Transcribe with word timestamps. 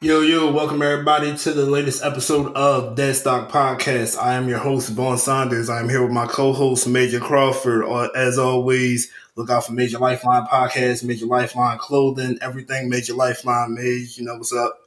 Yo, 0.00 0.20
yo, 0.20 0.52
welcome 0.52 0.80
everybody 0.80 1.36
to 1.36 1.52
the 1.52 1.66
latest 1.66 2.04
episode 2.04 2.54
of 2.54 2.94
Dead 2.94 3.16
Stock 3.16 3.50
Podcast. 3.50 4.16
I 4.16 4.34
am 4.34 4.48
your 4.48 4.58
host, 4.60 4.90
Vaughn 4.90 5.18
Saunders. 5.18 5.68
I 5.68 5.80
am 5.80 5.88
here 5.88 6.00
with 6.00 6.12
my 6.12 6.28
co-host, 6.28 6.86
Major 6.86 7.18
Crawford. 7.18 7.84
Uh, 7.84 8.08
As 8.14 8.38
always, 8.38 9.10
look 9.34 9.50
out 9.50 9.66
for 9.66 9.72
Major 9.72 9.98
Lifeline 9.98 10.46
Podcast, 10.46 11.02
Major 11.02 11.26
Lifeline 11.26 11.78
Clothing, 11.78 12.38
everything 12.40 12.88
Major 12.88 13.14
Lifeline 13.14 13.74
Mage. 13.74 14.16
You 14.16 14.24
know 14.24 14.36
what's 14.36 14.52
up? 14.52 14.78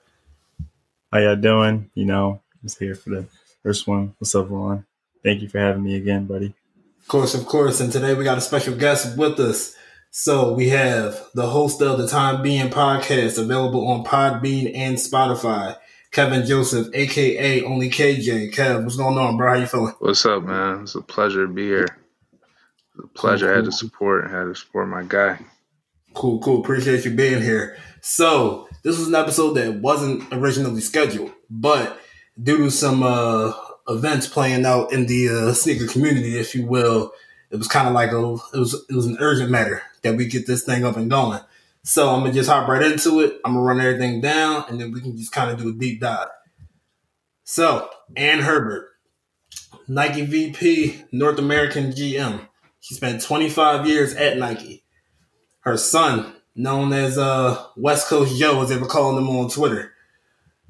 How 1.12 1.20
y'all 1.20 1.36
doing? 1.36 1.90
You 1.94 2.06
know, 2.06 2.42
I'm 2.54 2.60
just 2.64 2.80
here 2.80 2.96
for 2.96 3.10
the 3.10 3.26
first 3.64 3.88
one. 3.88 4.16
What's 4.18 4.34
up, 4.34 4.48
Vaughn? 4.48 4.86
Thank 5.26 5.42
you 5.42 5.50
for 5.50 5.60
having 5.60 5.84
me 5.84 5.98
again, 5.98 6.26
buddy. 6.26 6.54
Of 7.02 7.08
course, 7.10 7.34
of 7.34 7.46
course. 7.46 7.82
And 7.82 7.92
today 7.92 8.14
we 8.14 8.24
got 8.24 8.38
a 8.38 8.42
special 8.42 8.78
guest 8.78 9.18
with 9.18 9.38
us. 9.42 9.76
So 10.14 10.52
we 10.52 10.68
have 10.68 11.30
the 11.34 11.48
host 11.48 11.82
of 11.82 11.98
the 11.98 12.06
Time 12.06 12.44
Being 12.44 12.70
podcast 12.70 13.38
available 13.38 13.88
on 13.88 14.04
Podbean 14.04 14.76
and 14.76 14.98
Spotify, 14.98 15.78
Kevin 16.12 16.46
Joseph, 16.46 16.90
aka 16.94 17.64
Only 17.64 17.90
KJ. 17.90 18.54
Kev, 18.54 18.84
what's 18.84 18.98
going 18.98 19.18
on, 19.18 19.38
bro? 19.38 19.54
How 19.54 19.60
you 19.62 19.68
feeling? 19.68 19.94
What's 20.00 20.26
up, 20.26 20.44
man? 20.44 20.82
It's 20.82 20.96
a 20.96 21.02
pleasure 21.02 21.48
to 21.48 21.54
be 21.54 21.64
here. 21.64 21.98
It's 22.96 23.06
a 23.06 23.08
pleasure. 23.08 23.54
I 23.54 23.56
had 23.56 23.64
to 23.64 23.72
support. 23.72 24.26
I 24.26 24.38
had 24.38 24.44
to 24.44 24.56
support 24.56 24.90
my 24.90 25.04
guy. 25.04 25.40
Cool, 26.14 26.42
cool. 26.42 26.60
Appreciate 26.60 27.06
you 27.06 27.12
being 27.12 27.42
here. 27.42 27.78
So 28.02 28.68
this 28.84 29.00
was 29.00 29.08
an 29.08 29.16
episode 29.16 29.54
that 29.54 29.76
wasn't 29.76 30.26
originally 30.34 30.82
scheduled, 30.82 31.32
but 31.50 31.98
due 32.44 32.58
to 32.58 32.70
some 32.70 33.02
uh, 33.02 33.54
events 33.88 34.28
playing 34.28 34.66
out 34.66 34.92
in 34.92 35.06
the 35.06 35.30
uh, 35.30 35.54
sneaker 35.54 35.88
community, 35.88 36.38
if 36.38 36.54
you 36.54 36.66
will, 36.66 37.14
it 37.50 37.56
was 37.56 37.70
kind 37.70 37.88
of 37.88 37.94
like 37.94 38.12
a 38.12 38.36
it 38.54 38.60
was 38.60 38.74
it 38.90 38.94
was 38.94 39.06
an 39.06 39.16
urgent 39.22 39.50
matter 39.50 39.82
that 40.04 40.16
we 40.16 40.28
get 40.28 40.48
this 40.48 40.64
thing 40.64 40.86
up 40.86 40.98
and 40.98 41.10
going. 41.10 41.40
So 41.84 42.10
I'm 42.10 42.22
gonna 42.22 42.34
just 42.34 42.50
hop 42.50 42.68
right 42.68 42.84
into 42.84 43.22
it. 43.22 43.40
I'm 43.44 43.54
gonna 43.54 43.66
run 43.66 43.82
everything 43.82 44.22
down, 44.22 44.66
and 44.70 44.80
then 44.80 44.92
we 44.92 45.02
can 45.02 45.18
just 45.18 45.32
kind 45.32 45.50
of 45.50 45.60
do 45.60 45.70
a 45.70 45.74
deep 45.74 46.02
dive. 46.02 46.28
So 47.44 47.90
Ann 48.16 48.40
Herbert, 48.40 48.90
Nike 49.88 50.26
VP, 50.26 51.04
North 51.12 51.40
American 51.40 51.92
GM. 51.92 52.48
She 52.80 52.96
spent 52.96 53.22
25 53.22 53.88
years 53.88 54.14
at 54.14 54.38
Nike. 54.38 54.84
Her 55.62 55.78
son, 55.78 56.34
known 56.56 56.94
as 56.94 57.18
uh, 57.18 57.64
West 57.78 58.08
Coast 58.08 58.40
Joe, 58.40 58.62
as 58.62 58.70
they 58.70 58.78
were 58.78 58.88
calling 58.88 59.18
him 59.18 59.30
on 59.30 59.50
Twitter, 59.50 59.94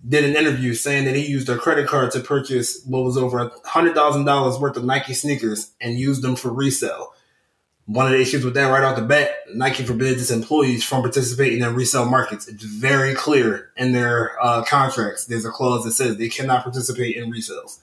did 0.08 0.24
an 0.24 0.36
interview 0.36 0.74
saying 0.74 1.06
that 1.06 1.16
he 1.16 1.26
used 1.26 1.50
a 1.50 1.58
credit 1.58 1.88
card 1.88 2.12
to 2.12 2.20
purchase 2.20 2.84
what 2.86 3.04
was 3.04 3.18
over 3.18 3.50
$100,000 3.66 4.60
worth 4.60 4.78
of 4.78 4.84
Nike 4.84 5.14
sneakers 5.14 5.72
and 5.80 6.00
used 6.00 6.22
them 6.22 6.36
for 6.36 6.52
resale. 6.52 7.14
One 7.92 8.06
of 8.06 8.14
the 8.14 8.22
issues 8.22 8.46
with 8.46 8.54
that 8.54 8.68
right 8.68 8.86
off 8.86 8.96
the 8.96 9.02
bat, 9.02 9.32
Nike 9.54 9.84
forbids 9.84 10.22
its 10.22 10.32
employees 10.32 10.82
from 10.82 11.02
participating 11.02 11.60
in 11.60 11.76
resale 11.76 12.06
markets. 12.06 12.48
It's 12.48 12.64
very 12.64 13.14
clear 13.14 13.70
in 13.76 13.92
their 13.92 14.42
uh, 14.42 14.64
contracts. 14.64 15.26
There's 15.26 15.44
a 15.44 15.50
clause 15.50 15.84
that 15.84 15.92
says 15.92 16.16
they 16.16 16.30
cannot 16.30 16.64
participate 16.64 17.18
in 17.18 17.30
resales. 17.30 17.80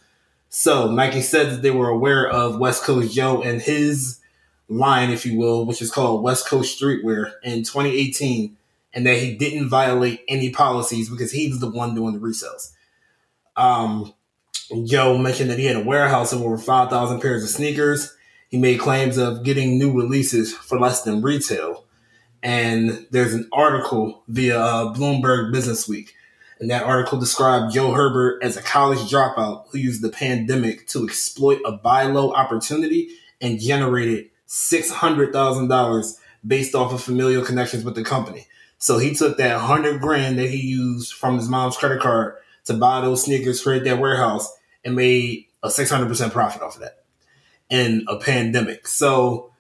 So 0.49 0.91
Nike 0.91 1.21
said 1.21 1.51
that 1.51 1.61
they 1.61 1.71
were 1.71 1.91
aware 1.91 2.27
of 2.27 2.59
West 2.59 2.85
Coast 2.85 3.15
Joe 3.15 3.43
and 3.43 3.61
his 3.61 4.19
line, 4.71 5.11
if 5.11 5.27
you 5.27 5.39
will, 5.39 5.67
which 5.67 5.83
is 5.83 5.91
called 5.91 6.23
West 6.23 6.49
Coast 6.49 6.81
Streetwear 6.81 7.33
in 7.43 7.59
2018, 7.59 8.57
and 8.95 9.07
that 9.07 9.19
he 9.19 9.37
didn't 9.37 9.69
violate 9.69 10.25
any 10.27 10.49
policies 10.49 11.11
because 11.11 11.33
he 11.33 11.49
was 11.49 11.59
the 11.59 11.69
one 11.69 11.95
doing 11.95 12.15
the 12.15 12.27
resales. 12.27 12.73
Um, 13.59 14.15
Joe 14.87 15.19
mentioned 15.19 15.51
that 15.51 15.59
he 15.59 15.67
had 15.67 15.77
a 15.77 15.85
warehouse 15.85 16.33
of 16.33 16.41
over 16.41 16.57
5,000 16.57 17.21
pairs 17.21 17.43
of 17.43 17.51
sneakers. 17.51 18.15
He 18.49 18.59
made 18.59 18.81
claims 18.81 19.19
of 19.19 19.45
getting 19.45 19.79
new 19.79 19.93
releases 19.93 20.55
for 20.55 20.79
less 20.79 21.03
than 21.03 21.23
retail. 21.23 21.85
And 22.43 23.07
there's 23.11 23.35
an 23.35 23.49
article 23.53 24.23
via 24.29 24.59
uh, 24.59 24.95
Bloomberg 24.95 25.53
Business 25.53 25.87
Week. 25.87 26.15
And 26.59 26.71
that 26.71 26.85
article 26.85 27.21
described 27.21 27.75
Joe 27.75 27.93
Herbert 27.93 28.43
as 28.43 28.57
a 28.57 28.63
college 28.63 28.99
dropout 29.11 29.67
who 29.71 29.79
used 29.79 30.03
the 30.03 30.09
pandemic 30.09 30.89
to 30.89 31.05
exploit 31.05 31.61
a 31.65 31.73
buy 31.73 32.05
low 32.05 32.33
opportunity 32.33 33.11
and 33.41 33.61
generated 33.61 34.31
$600,000 34.49 36.19
based 36.47 36.75
off 36.75 36.93
of 36.93 37.03
familial 37.03 37.45
connections 37.45 37.85
with 37.85 37.95
the 37.95 38.03
company. 38.03 38.47
So 38.79 38.99
he 38.99 39.15
took 39.15 39.37
that 39.39 39.57
100 39.57 40.01
grand 40.01 40.39
that 40.39 40.49
he 40.49 40.61
used 40.61 41.13
from 41.13 41.37
his 41.37 41.49
mom's 41.49 41.77
credit 41.77 42.01
card 42.01 42.37
to 42.65 42.75
buy 42.75 43.01
those 43.01 43.25
sneakers, 43.25 43.63
create 43.63 43.85
that 43.85 43.99
warehouse, 43.99 44.51
and 44.85 44.97
made 44.97 45.47
a 45.63 45.69
600% 45.69 46.33
profit 46.33 46.63
off 46.63 46.77
of 46.77 46.81
that 46.81 46.98
in 47.71 48.05
a 48.09 48.19
pandemic. 48.19 48.87
So 48.87 49.53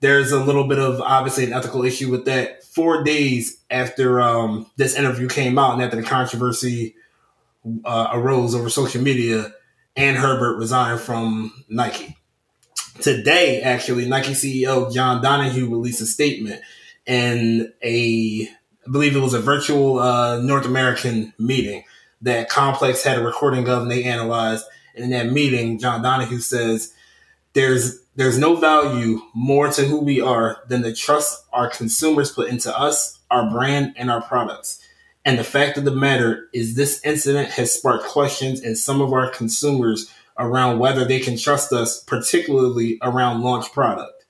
there's 0.00 0.32
a 0.32 0.42
little 0.42 0.66
bit 0.68 0.78
of 0.78 1.00
obviously 1.00 1.44
an 1.44 1.52
ethical 1.52 1.84
issue 1.84 2.10
with 2.10 2.24
that. 2.26 2.64
Four 2.64 3.02
days 3.02 3.60
after 3.70 4.20
um, 4.20 4.70
this 4.76 4.94
interview 4.94 5.28
came 5.28 5.58
out 5.58 5.74
and 5.74 5.82
after 5.82 5.96
the 5.96 6.02
controversy 6.02 6.94
uh, 7.84 8.10
arose 8.12 8.54
over 8.54 8.70
social 8.70 9.02
media, 9.02 9.52
Ann 9.96 10.14
Herbert 10.14 10.58
resigned 10.58 11.00
from 11.00 11.52
Nike. 11.68 12.16
Today, 13.00 13.62
actually, 13.62 14.08
Nike 14.08 14.32
CEO 14.32 14.92
John 14.92 15.22
Donahoe 15.22 15.68
released 15.68 16.00
a 16.00 16.06
statement 16.06 16.60
in 17.06 17.72
a, 17.82 18.48
I 18.86 18.90
believe 18.90 19.16
it 19.16 19.20
was 19.20 19.34
a 19.34 19.40
virtual 19.40 19.98
uh, 19.98 20.40
North 20.40 20.66
American 20.66 21.32
meeting 21.38 21.84
that 22.22 22.48
Complex 22.48 23.02
had 23.02 23.18
a 23.18 23.24
recording 23.24 23.68
of 23.68 23.82
and 23.82 23.90
they 23.90 24.04
analyzed. 24.04 24.64
And 24.94 25.04
in 25.04 25.10
that 25.10 25.32
meeting, 25.32 25.78
John 25.78 26.02
Donahoe 26.02 26.38
says, 26.38 26.92
there's 27.54 28.00
there's 28.16 28.38
no 28.38 28.56
value 28.56 29.20
more 29.32 29.68
to 29.68 29.82
who 29.82 30.00
we 30.00 30.20
are 30.20 30.60
than 30.68 30.82
the 30.82 30.92
trust 30.92 31.44
our 31.52 31.70
consumers 31.70 32.32
put 32.32 32.48
into 32.48 32.76
us, 32.76 33.20
our 33.30 33.48
brand, 33.48 33.94
and 33.96 34.10
our 34.10 34.20
products. 34.20 34.82
And 35.24 35.38
the 35.38 35.44
fact 35.44 35.78
of 35.78 35.84
the 35.84 35.94
matter 35.94 36.48
is, 36.52 36.74
this 36.74 37.00
incident 37.04 37.50
has 37.50 37.70
sparked 37.70 38.06
questions 38.06 38.60
in 38.60 38.74
some 38.74 39.00
of 39.00 39.12
our 39.12 39.30
consumers 39.30 40.12
around 40.38 40.78
whether 40.78 41.04
they 41.04 41.20
can 41.20 41.36
trust 41.36 41.72
us, 41.72 42.02
particularly 42.02 42.98
around 43.02 43.42
launch 43.42 43.72
product. 43.72 44.24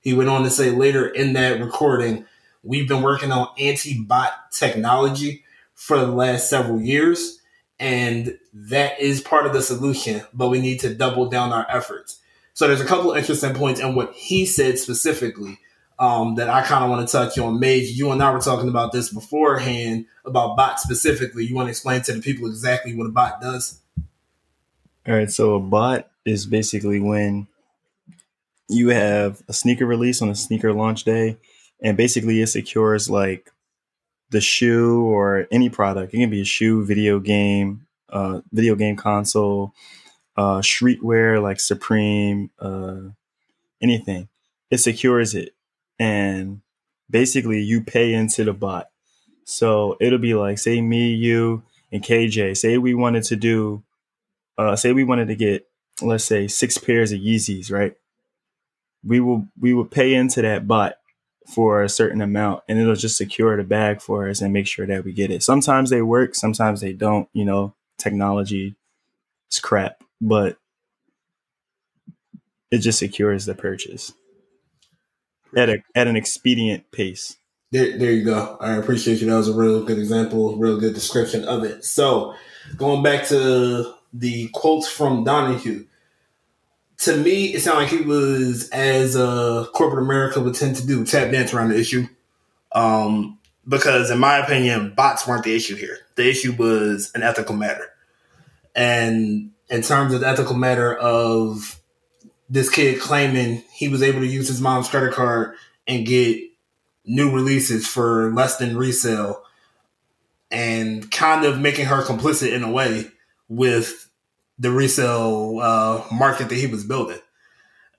He 0.00 0.14
went 0.14 0.30
on 0.30 0.44
to 0.44 0.50
say 0.50 0.70
later 0.70 1.06
in 1.06 1.32
that 1.32 1.60
recording, 1.60 2.24
we've 2.62 2.88
been 2.88 3.02
working 3.02 3.32
on 3.32 3.48
anti 3.58 4.00
bot 4.00 4.32
technology 4.52 5.44
for 5.74 5.98
the 5.98 6.06
last 6.06 6.48
several 6.48 6.80
years, 6.80 7.40
and 7.78 8.38
that 8.52 9.00
is 9.00 9.20
part 9.20 9.46
of 9.46 9.52
the 9.52 9.62
solution, 9.62 10.22
but 10.32 10.48
we 10.48 10.60
need 10.60 10.80
to 10.80 10.94
double 10.94 11.28
down 11.28 11.52
our 11.52 11.66
efforts. 11.68 12.20
So 12.56 12.66
there's 12.66 12.80
a 12.80 12.86
couple 12.86 13.12
of 13.12 13.18
interesting 13.18 13.52
points 13.52 13.80
in 13.80 13.94
what 13.94 14.14
he 14.14 14.46
said 14.46 14.78
specifically 14.78 15.58
um, 15.98 16.36
that 16.36 16.48
I 16.48 16.62
kind 16.62 16.82
of 16.82 16.88
want 16.88 17.06
to 17.06 17.12
touch 17.12 17.38
on. 17.38 17.60
Mage, 17.60 17.90
you 17.90 18.10
and 18.10 18.22
I 18.22 18.32
were 18.32 18.40
talking 18.40 18.70
about 18.70 18.92
this 18.92 19.12
beforehand 19.12 20.06
about 20.24 20.56
bot 20.56 20.80
specifically. 20.80 21.44
You 21.44 21.54
want 21.54 21.66
to 21.66 21.70
explain 21.70 22.00
to 22.04 22.14
the 22.14 22.22
people 22.22 22.46
exactly 22.46 22.94
what 22.94 23.06
a 23.06 23.10
bot 23.10 23.42
does? 23.42 23.82
All 25.06 25.14
right, 25.14 25.30
so 25.30 25.56
a 25.56 25.60
bot 25.60 26.08
is 26.24 26.46
basically 26.46 26.98
when 26.98 27.46
you 28.70 28.88
have 28.88 29.42
a 29.48 29.52
sneaker 29.52 29.84
release 29.84 30.22
on 30.22 30.30
a 30.30 30.34
sneaker 30.34 30.72
launch 30.72 31.04
day, 31.04 31.36
and 31.82 31.94
basically 31.94 32.40
it 32.40 32.46
secures 32.46 33.10
like 33.10 33.50
the 34.30 34.40
shoe 34.40 35.02
or 35.02 35.46
any 35.50 35.68
product. 35.68 36.14
It 36.14 36.20
can 36.20 36.30
be 36.30 36.40
a 36.40 36.46
shoe, 36.46 36.86
video 36.86 37.20
game, 37.20 37.86
uh, 38.08 38.40
video 38.50 38.76
game 38.76 38.96
console, 38.96 39.74
uh, 40.36 40.58
streetwear 40.58 41.42
like 41.42 41.60
Supreme, 41.60 42.50
uh, 42.58 43.10
anything. 43.80 44.28
It 44.70 44.78
secures 44.78 45.34
it, 45.34 45.54
and 45.98 46.60
basically 47.08 47.60
you 47.60 47.80
pay 47.82 48.12
into 48.12 48.44
the 48.44 48.52
bot. 48.52 48.90
So 49.44 49.96
it'll 50.00 50.18
be 50.18 50.34
like, 50.34 50.58
say 50.58 50.80
me, 50.80 51.10
you, 51.10 51.62
and 51.92 52.02
KJ. 52.02 52.56
Say 52.56 52.78
we 52.78 52.94
wanted 52.94 53.22
to 53.24 53.36
do, 53.36 53.84
uh, 54.58 54.74
say 54.76 54.92
we 54.92 55.04
wanted 55.04 55.28
to 55.28 55.36
get, 55.36 55.68
let's 56.02 56.24
say, 56.24 56.48
six 56.48 56.78
pairs 56.78 57.12
of 57.12 57.20
Yeezys, 57.20 57.70
right? 57.70 57.94
We 59.04 59.20
will 59.20 59.46
we 59.58 59.72
will 59.72 59.84
pay 59.84 60.14
into 60.14 60.42
that 60.42 60.66
bot 60.66 60.96
for 61.46 61.82
a 61.82 61.88
certain 61.88 62.20
amount, 62.20 62.64
and 62.68 62.78
it'll 62.78 62.96
just 62.96 63.16
secure 63.16 63.56
the 63.56 63.62
bag 63.62 64.02
for 64.02 64.28
us 64.28 64.40
and 64.40 64.52
make 64.52 64.66
sure 64.66 64.86
that 64.86 65.04
we 65.04 65.12
get 65.12 65.30
it. 65.30 65.44
Sometimes 65.44 65.90
they 65.90 66.02
work, 66.02 66.34
sometimes 66.34 66.80
they 66.80 66.92
don't. 66.92 67.28
You 67.32 67.44
know, 67.44 67.74
technology 67.98 68.74
is 69.48 69.60
crap 69.60 70.02
but 70.20 70.58
it 72.70 72.78
just 72.78 72.98
secures 72.98 73.46
the 73.46 73.54
purchase 73.54 74.12
at 75.56 75.68
a 75.68 75.82
at 75.94 76.06
an 76.06 76.16
expedient 76.16 76.90
pace. 76.92 77.36
There, 77.72 77.98
there 77.98 78.12
you 78.12 78.24
go. 78.24 78.56
I 78.60 78.76
appreciate 78.76 79.20
you. 79.20 79.28
That 79.28 79.36
was 79.36 79.48
a 79.48 79.54
real 79.54 79.84
good 79.84 79.98
example, 79.98 80.56
real 80.56 80.78
good 80.78 80.94
description 80.94 81.44
of 81.44 81.64
it. 81.64 81.84
So, 81.84 82.34
going 82.76 83.02
back 83.02 83.26
to 83.28 83.92
the 84.12 84.48
quotes 84.48 84.88
from 84.88 85.24
Donahoe, 85.24 85.84
to 86.98 87.16
me, 87.16 87.54
it 87.54 87.60
sounded 87.62 87.82
like 87.82 87.90
he 87.90 88.02
was, 88.02 88.70
as 88.70 89.16
uh, 89.16 89.66
corporate 89.72 90.04
America 90.04 90.40
would 90.40 90.54
tend 90.54 90.76
to 90.76 90.86
do, 90.86 91.04
tap 91.04 91.32
dance 91.32 91.52
around 91.52 91.70
the 91.70 91.78
issue. 91.78 92.06
Um, 92.72 93.38
because, 93.68 94.10
in 94.10 94.18
my 94.18 94.38
opinion, 94.38 94.94
bots 94.96 95.26
weren't 95.26 95.44
the 95.44 95.54
issue 95.54 95.74
here. 95.74 95.98
The 96.14 96.28
issue 96.28 96.54
was 96.56 97.10
an 97.14 97.22
ethical 97.22 97.56
matter. 97.56 97.88
And 98.76 99.50
in 99.68 99.82
terms 99.82 100.14
of 100.14 100.20
the 100.20 100.28
ethical 100.28 100.56
matter 100.56 100.94
of 100.94 101.80
this 102.48 102.70
kid 102.70 103.00
claiming 103.00 103.62
he 103.72 103.88
was 103.88 104.02
able 104.02 104.20
to 104.20 104.26
use 104.26 104.48
his 104.48 104.60
mom's 104.60 104.88
credit 104.88 105.12
card 105.12 105.54
and 105.86 106.06
get 106.06 106.40
new 107.04 107.32
releases 107.32 107.86
for 107.86 108.32
less 108.32 108.56
than 108.58 108.76
resale. 108.76 109.42
and 110.50 111.10
kind 111.10 111.44
of 111.44 111.60
making 111.60 111.86
her 111.86 112.02
complicit 112.02 112.52
in 112.52 112.62
a 112.62 112.70
way 112.70 113.10
with 113.48 114.08
the 114.58 114.70
resale 114.70 115.58
uh, 115.60 116.04
market 116.14 116.48
that 116.48 116.54
he 116.54 116.66
was 116.66 116.84
building. 116.84 117.18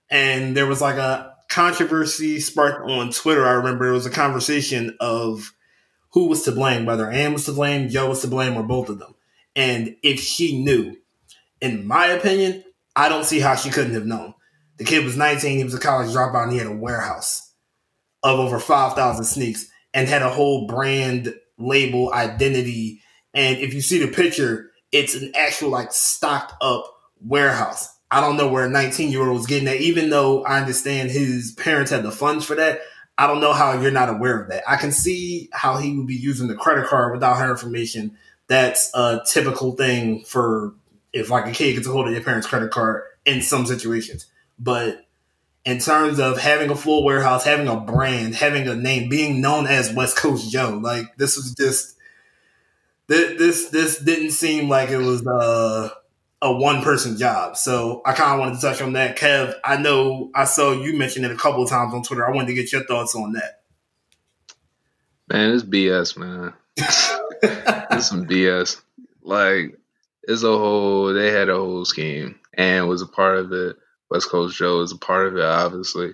And 0.10 0.56
there 0.56 0.66
was 0.66 0.82
like 0.82 0.96
a 0.96 1.36
controversy 1.50 2.40
sparked 2.40 2.90
on 2.90 3.12
Twitter. 3.12 3.46
I 3.46 3.52
remember 3.52 3.88
it 3.88 3.94
was 3.94 4.06
a 4.06 4.12
conversation 4.12 4.96
of 5.00 5.54
who 6.12 6.28
was 6.28 6.44
to 6.44 6.52
blame, 6.52 6.86
whether 6.86 7.10
Ann 7.12 7.34
was 7.34 7.46
to 7.46 7.52
blame, 7.52 7.90
Joe 7.90 8.10
was 8.10 8.22
to 8.22 8.28
blame, 8.28 8.56
or 8.56 8.64
both 8.64 8.90
of 8.90 9.00
them. 9.00 9.14
And 9.56 9.98
if 10.02 10.20
she 10.20 10.64
knew, 10.64 10.96
in 11.62 11.88
my 11.88 12.08
opinion, 12.08 12.64
I 12.96 13.10
don't 13.10 13.26
see 13.26 13.40
how 13.40 13.56
she 13.56 13.70
couldn't 13.70 13.94
have 13.94 14.06
known. 14.06 14.34
The 14.78 14.84
kid 14.84 15.04
was 15.04 15.18
19, 15.18 15.58
he 15.58 15.64
was 15.64 15.74
a 15.74 15.80
college 15.80 16.14
dropout, 16.14 16.44
and 16.44 16.52
he 16.52 16.58
had 16.58 16.68
a 16.68 16.72
warehouse 16.72 17.54
of 18.24 18.40
over 18.40 18.60
5,000 18.60 19.24
sneaks 19.26 19.70
and 19.94 20.08
had 20.08 20.22
a 20.22 20.30
whole 20.30 20.68
brand 20.68 21.34
label 21.58 22.14
identity. 22.14 23.02
And 23.34 23.58
if 23.58 23.74
you 23.74 23.82
see 23.82 24.00
the 24.00 24.12
picture, 24.12 24.72
it's 24.92 25.16
an 25.16 25.32
actual 25.36 25.70
like 25.70 25.92
stocked 25.92 26.54
up 26.62 26.86
warehouse. 27.22 27.94
I 28.10 28.22
don't 28.22 28.38
know 28.38 28.48
where 28.48 28.66
a 28.66 28.70
19 28.70 29.12
year 29.12 29.28
old 29.28 29.38
was 29.38 29.48
getting 29.48 29.66
that, 29.66 29.82
even 29.82 30.10
though 30.10 30.44
I 30.46 30.60
understand 30.60 31.12
his 31.12 31.52
parents 31.54 31.92
had 31.92 32.04
the 32.04 32.12
funds 32.12 32.46
for 32.46 32.56
that. 32.56 32.82
I 33.18 33.26
don't 33.26 33.42
know 33.42 33.54
how 33.54 33.80
you're 33.82 33.92
not 33.92 34.10
aware 34.10 34.40
of 34.40 34.50
that. 34.50 34.64
I 34.68 34.76
can 34.76 34.92
see 34.92 35.50
how 35.52 35.78
he 35.78 35.98
would 35.98 36.06
be 36.06 36.16
using 36.16 36.48
the 36.48 36.56
credit 36.56 36.86
card 36.86 37.14
without 37.14 37.38
her 37.38 37.50
information. 37.50 38.16
That's 38.48 38.92
a 38.94 39.22
typical 39.26 39.76
thing 39.76 40.24
for 40.24 40.76
if 41.18 41.30
like 41.30 41.48
a 41.48 41.52
kid 41.52 41.74
gets 41.74 41.88
a 41.88 41.92
hold 41.92 42.08
of 42.08 42.14
your 42.14 42.24
parents' 42.24 42.48
credit 42.48 42.72
card 42.72 43.04
in 43.26 43.42
some 43.42 43.66
situations. 43.66 44.28
But 44.60 45.08
in 45.68 45.80
terms 45.80 46.18
of 46.18 46.40
having 46.40 46.70
a 46.70 46.76
full 46.76 47.04
warehouse, 47.04 47.44
having 47.44 47.68
a 47.68 47.78
brand, 47.78 48.36
having 48.36 48.70
a 48.70 48.74
name, 48.74 49.10
being 49.10 49.42
known 49.42 49.68
as 49.68 49.94
West 49.94 50.16
Coast 50.16 50.50
Joe. 50.50 50.80
Like 50.82 51.18
this 51.18 51.36
was 51.36 51.54
just 51.54 51.98
this 53.08 53.68
this 53.70 54.00
didn't 54.00 54.32
seem 54.32 54.70
like 54.70 54.90
it 54.90 54.98
was 54.98 55.28
uh, 55.28 55.90
a 56.42 56.54
one 56.54 56.82
person 56.84 57.18
job. 57.18 57.58
So 57.58 58.02
I 58.06 58.14
kind 58.14 58.32
of 58.32 58.40
wanted 58.40 58.56
to 58.56 58.62
touch 58.62 58.82
on 58.82 58.94
that. 58.94 59.18
Kev, 59.18 59.56
I 59.62 59.76
know 59.76 60.32
I 60.34 60.46
saw 60.46 60.72
you 60.72 60.98
mention 60.98 61.26
it 61.26 61.32
a 61.32 61.36
couple 61.36 61.64
of 61.64 61.70
times 61.70 61.94
on 61.94 62.02
Twitter. 62.02 62.26
I 62.26 62.34
wanted 62.34 62.48
to 62.48 62.54
get 62.54 62.72
your 62.72 62.86
thoughts 62.86 63.14
on 63.14 63.34
that. 63.34 63.62
Man, 65.30 65.52
it's 65.52 65.64
BS, 65.64 66.18
man. 66.18 66.54
it's 66.78 68.08
some 68.08 68.26
BS. 68.26 68.80
Like 69.22 69.78
it's 70.28 70.44
a 70.44 70.58
whole. 70.58 71.14
They 71.14 71.32
had 71.32 71.50
a 71.50 71.56
whole 71.56 71.86
scheme 71.86 72.40
and 72.54 72.88
was 72.88 73.02
a 73.02 73.08
part 73.08 73.40
of 73.40 73.52
it 73.52 73.78
West 74.10 74.30
Coast 74.30 74.58
Joe 74.58 74.82
is 74.82 74.92
a 74.92 74.98
part 74.98 75.28
of 75.28 75.38
it, 75.38 75.44
obviously. 75.44 76.14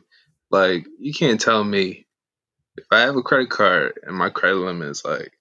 Like, 0.50 0.86
you 1.00 1.14
can't 1.14 1.40
tell 1.40 1.64
me 1.64 2.06
if 2.78 2.86
I 2.92 3.02
have 3.02 3.16
a 3.16 3.22
credit 3.22 3.50
card 3.50 4.00
and 4.04 4.16
my 4.16 4.30
credit 4.30 4.58
limit 4.58 4.90
is 4.90 5.06
like 5.06 5.32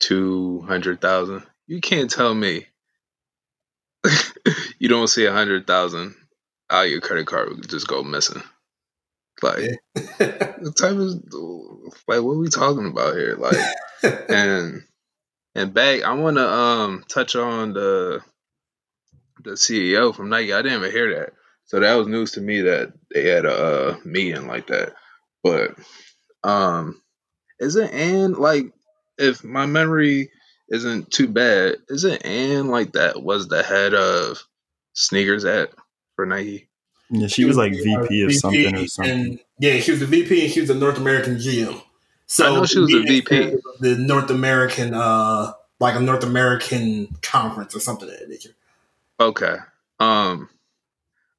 two 0.00 0.62
hundred 0.62 1.00
thousand, 1.00 1.44
you 1.66 1.80
can't 1.80 2.10
tell 2.10 2.34
me 2.34 2.66
you 4.78 4.88
don't 4.88 5.08
see 5.08 5.26
a 5.26 5.32
hundred 5.32 5.66
thousand 5.66 6.14
out 6.70 6.90
your 6.90 7.00
credit 7.00 7.26
card 7.26 7.48
would 7.48 7.68
just 7.68 7.86
go 7.86 8.02
missing. 8.02 8.42
Like, 9.42 9.78
the 9.94 10.72
type 10.76 10.96
of 10.96 11.94
like 12.08 12.22
what 12.24 12.32
are 12.32 12.38
we 12.38 12.48
talking 12.48 12.86
about 12.86 13.16
here? 13.16 13.36
Like, 13.36 13.56
and 14.28 14.82
and 15.54 15.72
back, 15.72 16.02
I 16.02 16.12
want 16.14 16.36
to 16.36 16.48
um 16.48 17.04
touch 17.08 17.36
on 17.36 17.72
the 17.72 18.22
the 19.42 19.52
CEO 19.52 20.14
from 20.14 20.30
Nike. 20.30 20.52
I 20.52 20.62
didn't 20.62 20.78
even 20.78 20.90
hear 20.90 21.14
that. 21.20 21.32
So 21.66 21.80
that 21.80 21.94
was 21.94 22.08
news 22.08 22.32
to 22.32 22.40
me 22.40 22.62
that 22.62 22.92
they 23.12 23.28
had 23.28 23.44
a 23.44 23.90
uh, 23.90 23.96
meeting 24.04 24.46
like 24.46 24.66
that. 24.68 24.94
But 25.42 25.76
um 26.42 27.00
isn't 27.60 27.90
Ann 27.90 28.32
like 28.34 28.72
if 29.18 29.44
my 29.44 29.66
memory 29.66 30.30
isn't 30.68 31.10
too 31.10 31.28
bad, 31.28 31.76
isn't 31.88 32.24
Ann 32.24 32.68
like 32.68 32.92
that 32.92 33.22
was 33.22 33.48
the 33.48 33.62
head 33.62 33.94
of 33.94 34.42
sneakers 34.94 35.44
at 35.44 35.70
for 36.16 36.26
Nike? 36.26 36.68
Yeah, 37.10 37.26
she 37.28 37.44
was 37.44 37.56
like 37.56 37.72
VP 37.72 38.22
of 38.22 38.34
something 38.34 38.76
or 38.76 38.86
something. 38.86 39.12
And, 39.12 39.40
yeah, 39.58 39.78
she 39.78 39.90
was 39.90 40.00
the 40.00 40.06
VP 40.06 40.44
and 40.44 40.52
she 40.52 40.60
was 40.60 40.68
the 40.68 40.74
North 40.74 40.98
American 40.98 41.36
GM. 41.36 41.80
So 42.34 42.46
I 42.46 42.52
know 42.52 42.66
she 42.66 42.80
was 42.80 42.92
a 42.92 43.02
VP. 43.02 43.58
The 43.78 43.94
North 43.96 44.28
American 44.28 44.92
uh 44.92 45.52
like 45.78 45.94
a 45.94 46.00
North 46.00 46.24
American 46.24 47.16
conference 47.22 47.76
or 47.76 47.80
something 47.80 48.08
of 48.08 48.18
that 48.18 48.28
nature. 48.28 48.50
Okay. 49.20 49.56
Um 50.00 50.48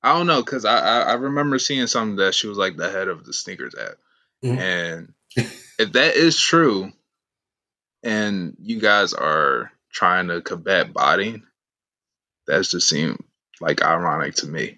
I 0.02 0.14
don't 0.14 0.26
know 0.26 0.42
because 0.42 0.64
I, 0.64 0.78
I, 0.78 1.00
I 1.02 1.14
remember 1.16 1.60
seeing 1.60 1.88
something 1.88 2.16
that 2.18 2.34
she 2.34 2.48
was 2.48 2.58
like 2.58 2.78
the 2.78 2.90
head 2.90 3.10
of 3.10 3.26
the 3.26 3.34
sneakers 3.34 3.76
app, 3.76 3.98
mm-hmm. 4.42 4.58
and 4.58 5.14
if 5.36 5.92
that 5.94 6.16
is 6.16 6.40
true, 6.40 6.94
and 8.02 8.56
you 8.62 8.80
guys 8.80 9.14
are 9.14 9.72
trying 9.92 10.30
to 10.30 10.42
combat 10.42 10.94
botting, 10.94 11.44
that 12.48 12.64
just 12.64 12.88
seemed 12.88 13.20
like 13.60 13.84
ironic 13.84 14.36
to 14.36 14.48
me 14.48 14.78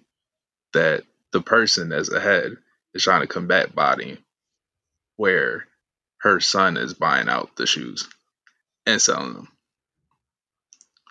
that 0.74 1.04
the 1.32 1.42
person 1.42 1.90
that's 1.90 2.10
ahead 2.10 2.56
is 2.96 3.04
trying 3.04 3.22
to 3.22 3.28
combat 3.28 3.76
botting, 3.76 4.18
where 5.18 5.68
her 6.20 6.40
son 6.40 6.78
is 6.78 6.94
buying 6.94 7.30
out 7.30 7.56
the 7.56 7.68
shoes 7.68 8.08
and 8.86 9.02
selling 9.02 9.34
them. 9.34 9.48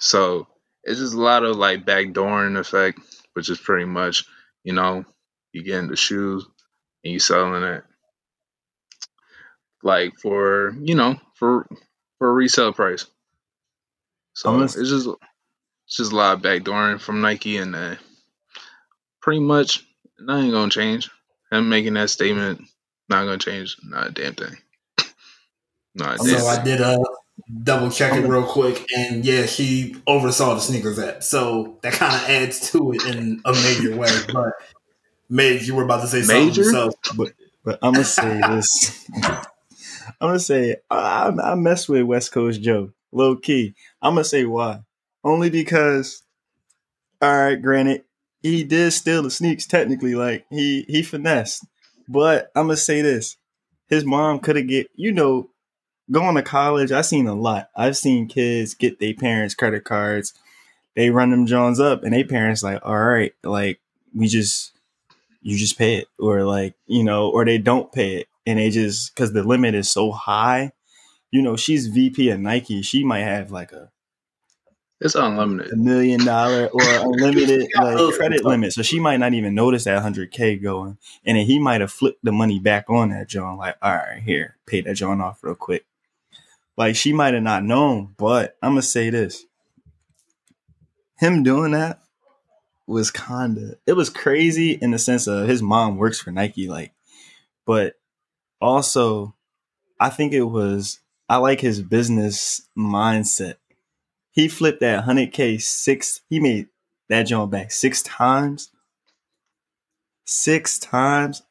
So 0.00 0.49
it's 0.85 1.00
just 1.00 1.14
a 1.14 1.20
lot 1.20 1.44
of 1.44 1.56
like 1.56 1.85
backdooring 1.87 2.58
effect 2.58 3.00
which 3.37 3.50
is 3.50 3.58
pretty 3.58 3.85
much, 3.85 4.25
you 4.64 4.73
know, 4.73 5.05
you 5.53 5.62
getting 5.62 5.91
the 5.91 5.97
shoes 5.97 6.47
and 7.05 7.12
you 7.12 7.19
selling 7.19 7.62
it 7.62 7.85
like 9.82 10.14
for, 10.19 10.75
you 10.81 10.94
know, 10.94 11.20
for 11.35 11.67
for 12.17 12.31
a 12.31 12.32
resale 12.32 12.73
price. 12.73 13.05
So 14.32 14.49
Almost. 14.49 14.79
it's 14.79 14.88
just 14.88 15.06
it's 15.06 15.97
just 15.99 16.12
a 16.12 16.17
lot 16.17 16.38
of 16.38 16.43
backdooring 16.43 16.99
from 16.99 17.20
Nike 17.20 17.59
and 17.59 17.76
uh, 17.76 17.97
pretty 19.20 19.41
much 19.41 19.85
nothing 20.19 20.50
gonna 20.50 20.70
change. 20.70 21.11
Him 21.52 21.69
making 21.69 21.93
that 21.94 22.09
statement 22.09 22.62
not 23.11 23.25
gonna 23.26 23.37
change 23.37 23.76
not 23.85 24.09
a 24.09 24.12
damn 24.12 24.35
thing. 24.35 24.56
Not 25.97 26.15
a 26.15 26.19
damn 26.19 26.39
so. 26.41 26.47
I 26.47 26.63
did 26.63 26.81
a 26.81 26.99
double 27.63 27.91
check 27.91 28.15
it 28.15 28.27
real 28.27 28.45
quick, 28.45 28.87
and 28.97 29.25
yeah, 29.25 29.47
she 29.47 29.97
oversaw 30.07 30.55
the 30.55 30.61
sneakers 30.61 30.99
app, 30.99 31.23
so 31.23 31.79
that 31.83 31.95
kind 31.95 32.15
of 32.15 32.29
adds 32.29 32.71
to 32.73 32.93
it 32.93 33.05
in 33.07 33.41
a 33.45 33.53
major 33.53 33.97
way. 33.97 34.09
But 34.33 34.53
Midge, 35.29 35.67
you 35.67 35.75
were 35.75 35.85
about 35.85 36.03
to 36.03 36.09
say 36.09 36.23
major? 36.27 36.65
something, 36.65 36.99
so. 37.03 37.15
but 37.17 37.33
but 37.65 37.79
I'm 37.83 37.95
gonna 37.95 38.05
say 38.05 38.41
this. 38.41 39.09
I'm 39.25 40.29
gonna 40.29 40.39
say 40.39 40.77
I, 40.91 41.33
I 41.43 41.55
mess 41.57 41.89
with 41.89 42.05
West 42.05 42.33
Coast 42.33 42.63
Joe 42.63 42.93
low 43.13 43.37
key. 43.37 43.75
I'm 44.00 44.15
gonna 44.15 44.25
say 44.25 44.45
why. 44.45 44.81
Only 45.25 45.50
because, 45.50 46.23
all 47.21 47.35
right, 47.35 47.61
granted, 47.61 48.05
he 48.43 48.62
did 48.62 48.93
steal 48.93 49.23
the 49.23 49.31
sneaks 49.31 49.67
technically, 49.67 50.15
like 50.15 50.47
he 50.50 50.85
he 50.88 51.03
finessed. 51.03 51.67
But 52.09 52.50
I'm 52.55 52.67
gonna 52.67 52.76
say 52.76 53.03
this: 53.03 53.37
his 53.88 54.05
mom 54.05 54.38
could 54.38 54.57
have 54.57 54.69
get 54.69 54.88
you 54.95 55.12
know 55.12 55.50
going 56.11 56.35
to 56.37 56.43
college, 56.43 56.93
I've 56.93 57.07
seen 57.07 57.27
a 57.27 57.35
lot. 57.35 57.71
I've 57.75 57.97
seen 57.97 58.29
kids 58.29 58.75
get 58.75 59.01
their 59.01 59.15
parents' 59.15 59.55
credit 59.55 59.85
cards. 59.85 60.35
They 60.95 61.11
run 61.11 61.31
them 61.31 61.47
Jones 61.47 61.79
up, 61.81 62.05
and 62.05 62.13
their 62.13 62.27
parents 62.27 62.63
like, 62.63 62.81
all 62.85 62.99
right, 62.99 63.33
like 63.43 63.81
we 64.15 64.29
just 64.29 64.73
you 65.43 65.57
just 65.57 65.79
pay 65.79 65.97
it, 65.97 66.09
or 66.19 66.45
like 66.45 66.75
you 66.87 67.05
know, 67.05 67.29
or 67.29 67.45
they 67.45 67.59
don't 67.59 67.93
pay 67.93 68.17
it, 68.17 68.29
and 68.47 68.59
they 68.59 68.71
just 68.71 69.15
because 69.15 69.33
the 69.33 69.43
limit 69.43 69.75
is 69.75 69.91
so 69.91 70.11
high. 70.11 70.73
You 71.31 71.43
know, 71.43 71.57
she's 71.57 71.89
VP 71.89 72.31
at 72.31 72.41
Nike. 72.41 72.83
She 72.83 73.05
might 73.05 73.21
have 73.21 73.51
like 73.51 73.73
a 73.73 73.91
it's 75.01 75.15
unlimited. 75.15 75.73
A 75.73 75.77
million 75.77 76.25
dollar 76.25 76.69
or 76.73 76.83
unlimited 76.83 77.69
like 77.77 78.15
credit 78.15 78.45
limit. 78.45 78.73
So 78.73 78.83
she 78.83 78.99
might 78.99 79.19
not 79.19 79.35
even 79.35 79.55
notice 79.55 79.85
that 79.85 80.03
100K 80.03 80.63
going. 80.63 80.97
And 81.25 81.37
then 81.37 81.47
he 81.47 81.59
might 81.59 81.83
have 81.83 81.93
flipped 81.93 82.25
the 82.25 82.33
money 82.33 82.59
back 82.59 82.89
on 82.89 83.11
that 83.11 83.29
John, 83.29 83.59
like, 83.59 83.77
all 83.83 83.95
right, 83.95 84.23
here, 84.23 84.57
pay 84.67 84.81
that 84.81 84.95
John 84.95 85.21
off 85.21 85.41
real 85.43 85.55
quick. 85.55 85.85
Like 86.76 86.97
she 86.97 87.12
might 87.12 87.35
have 87.35 87.42
not 87.42 87.64
known, 87.64 88.14
but 88.16 88.56
I'm 88.62 88.73
gonna 88.73 88.83
say 88.83 89.11
this: 89.11 89.45
him 91.18 91.42
doing 91.42 91.73
that 91.73 92.00
was 92.87 93.11
kinda 93.11 93.76
it 93.87 93.95
was 93.95 94.11
crazy 94.11 94.73
in 94.73 94.92
the 94.92 94.99
sense 94.99 95.26
of 95.26 95.49
his 95.49 95.62
mom 95.62 95.97
works 95.97 96.21
for 96.21 96.30
Nike, 96.30 96.68
like, 96.68 96.92
but 97.64 97.95
also 98.61 99.35
I 99.99 100.11
think 100.11 100.33
it 100.33 100.42
was 100.42 101.00
I 101.28 101.38
like 101.38 101.61
his 101.61 101.83
business 101.83 102.62
mindset. 102.78 103.54
He 104.30 104.49
flipped 104.49 104.80
that 104.80 105.04
100k 105.04 105.61
six. 105.61 106.21
He 106.28 106.40
made 106.40 106.68
that 107.09 107.23
joint 107.25 107.50
back 107.50 107.73
six 107.73 108.02
times, 108.02 108.71
six 110.26 110.78
times, 110.78 111.42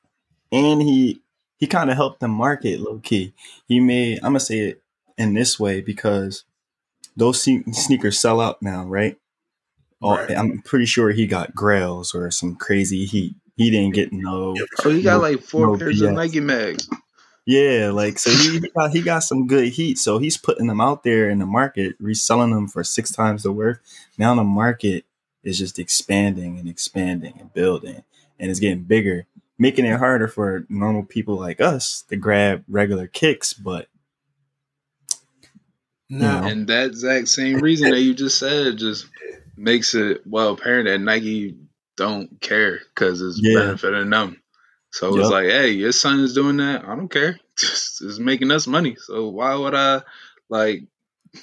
and 0.51 0.81
he 0.83 1.21
he 1.57 1.65
kind 1.65 1.89
of 1.89 1.95
helped 1.95 2.19
the 2.19 2.27
market 2.27 2.79
low 2.79 2.99
key. 2.99 3.33
He 3.67 3.79
made 3.79 4.17
I'm 4.17 4.29
gonna 4.33 4.39
say 4.39 4.59
it 4.59 4.83
in 5.17 5.33
this 5.33 5.59
way 5.59 5.81
because 5.81 6.43
those 7.15 7.41
sneakers 7.41 8.19
sell 8.19 8.41
out 8.41 8.61
now, 8.61 8.85
right? 8.85 9.17
Oh, 10.01 10.17
right. 10.17 10.37
I'm 10.37 10.61
pretty 10.61 10.85
sure 10.85 11.11
he 11.11 11.25
got 11.27 11.55
grails 11.55 12.13
or 12.13 12.29
some 12.31 12.55
crazy 12.55 13.05
heat. 13.05 13.35
He 13.55 13.71
didn't 13.71 13.93
get 13.95 14.11
no. 14.11 14.55
So 14.81 14.89
he 14.89 15.01
got 15.01 15.15
no, 15.15 15.21
like 15.21 15.41
four 15.41 15.67
no 15.67 15.77
pairs 15.77 16.01
BS. 16.01 16.09
of 16.09 16.13
Nike 16.13 16.39
mags. 16.41 16.89
Yeah, 17.45 17.91
like 17.93 18.17
so 18.17 18.31
he 18.31 18.59
he 18.59 18.69
got, 18.69 18.91
he 18.91 19.01
got 19.01 19.19
some 19.19 19.45
good 19.45 19.69
heat, 19.69 19.99
so 19.99 20.17
he's 20.17 20.35
putting 20.35 20.65
them 20.65 20.81
out 20.81 21.03
there 21.03 21.29
in 21.29 21.39
the 21.39 21.45
market, 21.45 21.95
reselling 21.99 22.49
them 22.49 22.67
for 22.67 22.83
six 22.83 23.11
times 23.11 23.43
the 23.43 23.51
worth. 23.51 23.79
Now 24.17 24.33
the 24.33 24.43
market 24.43 25.05
is 25.43 25.59
just 25.59 25.77
expanding 25.77 26.57
and 26.57 26.67
expanding 26.67 27.35
and 27.39 27.53
building, 27.53 28.03
and 28.39 28.49
it's 28.49 28.59
getting 28.59 28.83
bigger, 28.83 29.27
making 29.59 29.85
it 29.85 29.99
harder 29.99 30.27
for 30.27 30.65
normal 30.69 31.03
people 31.03 31.35
like 31.35 31.61
us 31.61 32.03
to 32.09 32.15
grab 32.15 32.63
regular 32.67 33.05
kicks. 33.05 33.53
But 33.53 33.87
No. 36.09 36.43
And 36.43 36.67
that 36.67 36.87
exact 36.87 37.27
same 37.29 37.59
reason 37.59 37.89
that 37.91 38.01
you 38.01 38.13
just 38.13 38.37
said 38.37 38.77
just 38.77 39.07
makes 39.57 39.95
it 39.95 40.21
well 40.25 40.51
apparent 40.53 40.87
that 40.87 40.99
Nike 40.99 41.55
don't 41.97 42.39
care 42.41 42.79
because 42.93 43.21
it's 43.21 43.39
Yeah. 43.41 43.59
benefiting 43.59 44.09
them. 44.09 44.41
So 44.91 45.11
Yep. 45.15 45.19
it's 45.21 45.29
like, 45.31 45.45
hey, 45.47 45.71
your 45.71 45.91
son 45.91 46.19
is 46.21 46.33
doing 46.33 46.57
that. 46.57 46.85
I 46.85 46.95
don't 46.95 47.09
care. 47.09 47.39
Just 47.57 48.01
it's 48.01 48.19
making 48.19 48.51
us 48.51 48.67
money. 48.67 48.97
So 48.99 49.29
why 49.29 49.55
would 49.55 49.73
I 49.73 50.01
like 50.49 50.83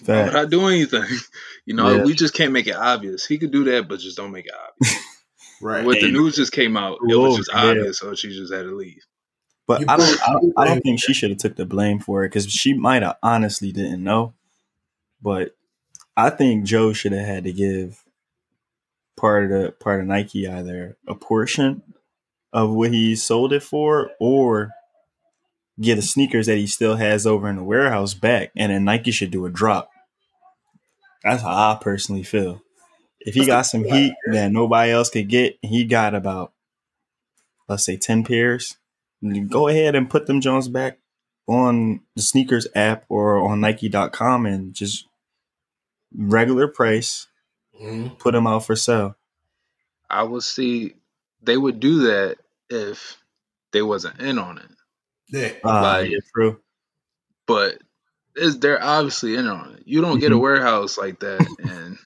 why 0.06 0.24
would 0.24 0.34
I 0.36 0.44
do 0.46 0.66
anything? 0.68 1.04
You 1.66 1.74
know, 1.74 1.96
Yeah. 1.98 2.04
we 2.04 2.14
just 2.14 2.34
can't 2.34 2.52
make 2.52 2.66
it 2.66 2.74
obvious. 2.74 3.24
He 3.24 3.38
could 3.38 3.52
do 3.52 3.64
that, 3.64 3.86
but 3.88 4.00
just 4.00 4.16
don't 4.16 4.32
make 4.32 4.46
it 4.46 4.52
obvious. 4.52 4.98
right. 5.60 5.84
With 5.86 6.00
the 6.00 6.10
news 6.10 6.34
just 6.34 6.50
came 6.52 6.76
out, 6.76 6.98
it 7.08 7.16
Whoa, 7.16 7.28
was 7.28 7.36
just 7.36 7.50
yeah. 7.52 7.64
obvious, 7.70 7.98
so 7.98 8.14
she 8.16 8.28
just 8.30 8.52
had 8.52 8.62
to 8.64 8.74
leave. 8.74 9.00
but 9.68 9.88
I 9.88 9.96
don't, 9.96 10.22
I 10.28 10.32
don't, 10.32 10.52
I 10.56 10.64
don't 10.64 10.80
think 10.80 10.98
she 11.00 11.14
should 11.14 11.30
have 11.30 11.38
took 11.38 11.54
the 11.56 11.64
blame 11.66 12.00
for 12.00 12.24
it 12.24 12.30
because 12.30 12.50
she 12.50 12.74
might 12.74 13.02
have 13.02 13.16
honestly 13.22 13.70
didn't 13.70 14.02
know. 14.02 14.34
But 15.22 15.54
I 16.16 16.30
think 16.30 16.64
Joe 16.64 16.92
should 16.92 17.12
have 17.12 17.26
had 17.26 17.44
to 17.44 17.52
give 17.52 18.02
part 19.16 19.44
of 19.44 19.50
the 19.50 19.72
part 19.72 20.00
of 20.00 20.06
Nike 20.06 20.48
either 20.48 20.96
a 21.06 21.14
portion 21.14 21.82
of 22.52 22.70
what 22.70 22.92
he 22.92 23.16
sold 23.16 23.52
it 23.52 23.62
for, 23.62 24.10
or 24.20 24.72
get 25.80 25.96
the 25.96 26.02
sneakers 26.02 26.46
that 26.46 26.58
he 26.58 26.66
still 26.66 26.96
has 26.96 27.26
over 27.26 27.48
in 27.48 27.56
the 27.56 27.64
warehouse 27.64 28.14
back, 28.14 28.50
and 28.56 28.72
then 28.72 28.84
Nike 28.84 29.10
should 29.10 29.30
do 29.30 29.46
a 29.46 29.50
drop. 29.50 29.90
That's 31.22 31.42
how 31.42 31.48
I 31.50 31.78
personally 31.80 32.24
feel. 32.24 32.62
If 33.20 33.34
he 33.34 33.46
got 33.46 33.62
some 33.62 33.84
heat 33.84 34.14
that 34.32 34.50
nobody 34.50 34.90
else 34.90 35.08
could 35.08 35.28
get, 35.28 35.56
he 35.62 35.84
got 35.84 36.14
about 36.14 36.52
let's 37.68 37.84
say 37.84 37.96
ten 37.96 38.24
pairs. 38.24 38.76
Go 39.48 39.68
ahead 39.68 39.94
and 39.94 40.10
put 40.10 40.26
them 40.26 40.40
Jones 40.40 40.66
back 40.66 40.98
on 41.46 42.00
the 42.16 42.22
sneakers 42.22 42.66
app 42.74 43.04
or 43.08 43.38
on 43.38 43.60
Nike.com 43.60 44.46
and 44.46 44.74
just 44.74 45.06
regular 46.16 46.68
price 46.68 47.26
Mhm. 47.80 48.18
put 48.18 48.32
them 48.32 48.46
out 48.46 48.66
for 48.66 48.76
sale. 48.76 49.16
I 50.10 50.22
would 50.22 50.42
see 50.42 50.94
they 51.42 51.56
would 51.56 51.80
do 51.80 52.00
that 52.02 52.38
if 52.70 53.16
they 53.72 53.82
wasn't 53.82 54.20
in 54.20 54.38
on 54.38 54.58
it. 54.58 54.70
Yeah. 55.28 55.52
Ah, 55.64 55.80
Like- 55.98 56.10
yeah, 56.10 56.18
true. 56.34 56.60
but 57.46 57.78
is 58.36 58.58
they're 58.60 58.82
obviously 58.82 59.34
in 59.36 59.46
on 59.46 59.74
it. 59.74 59.82
You 59.86 60.00
don't 60.00 60.18
get 60.20 60.32
a 60.32 60.36
Mhm. 60.36 60.40
warehouse 60.40 60.96
like 60.96 61.20
that 61.20 61.46
and 61.64 61.98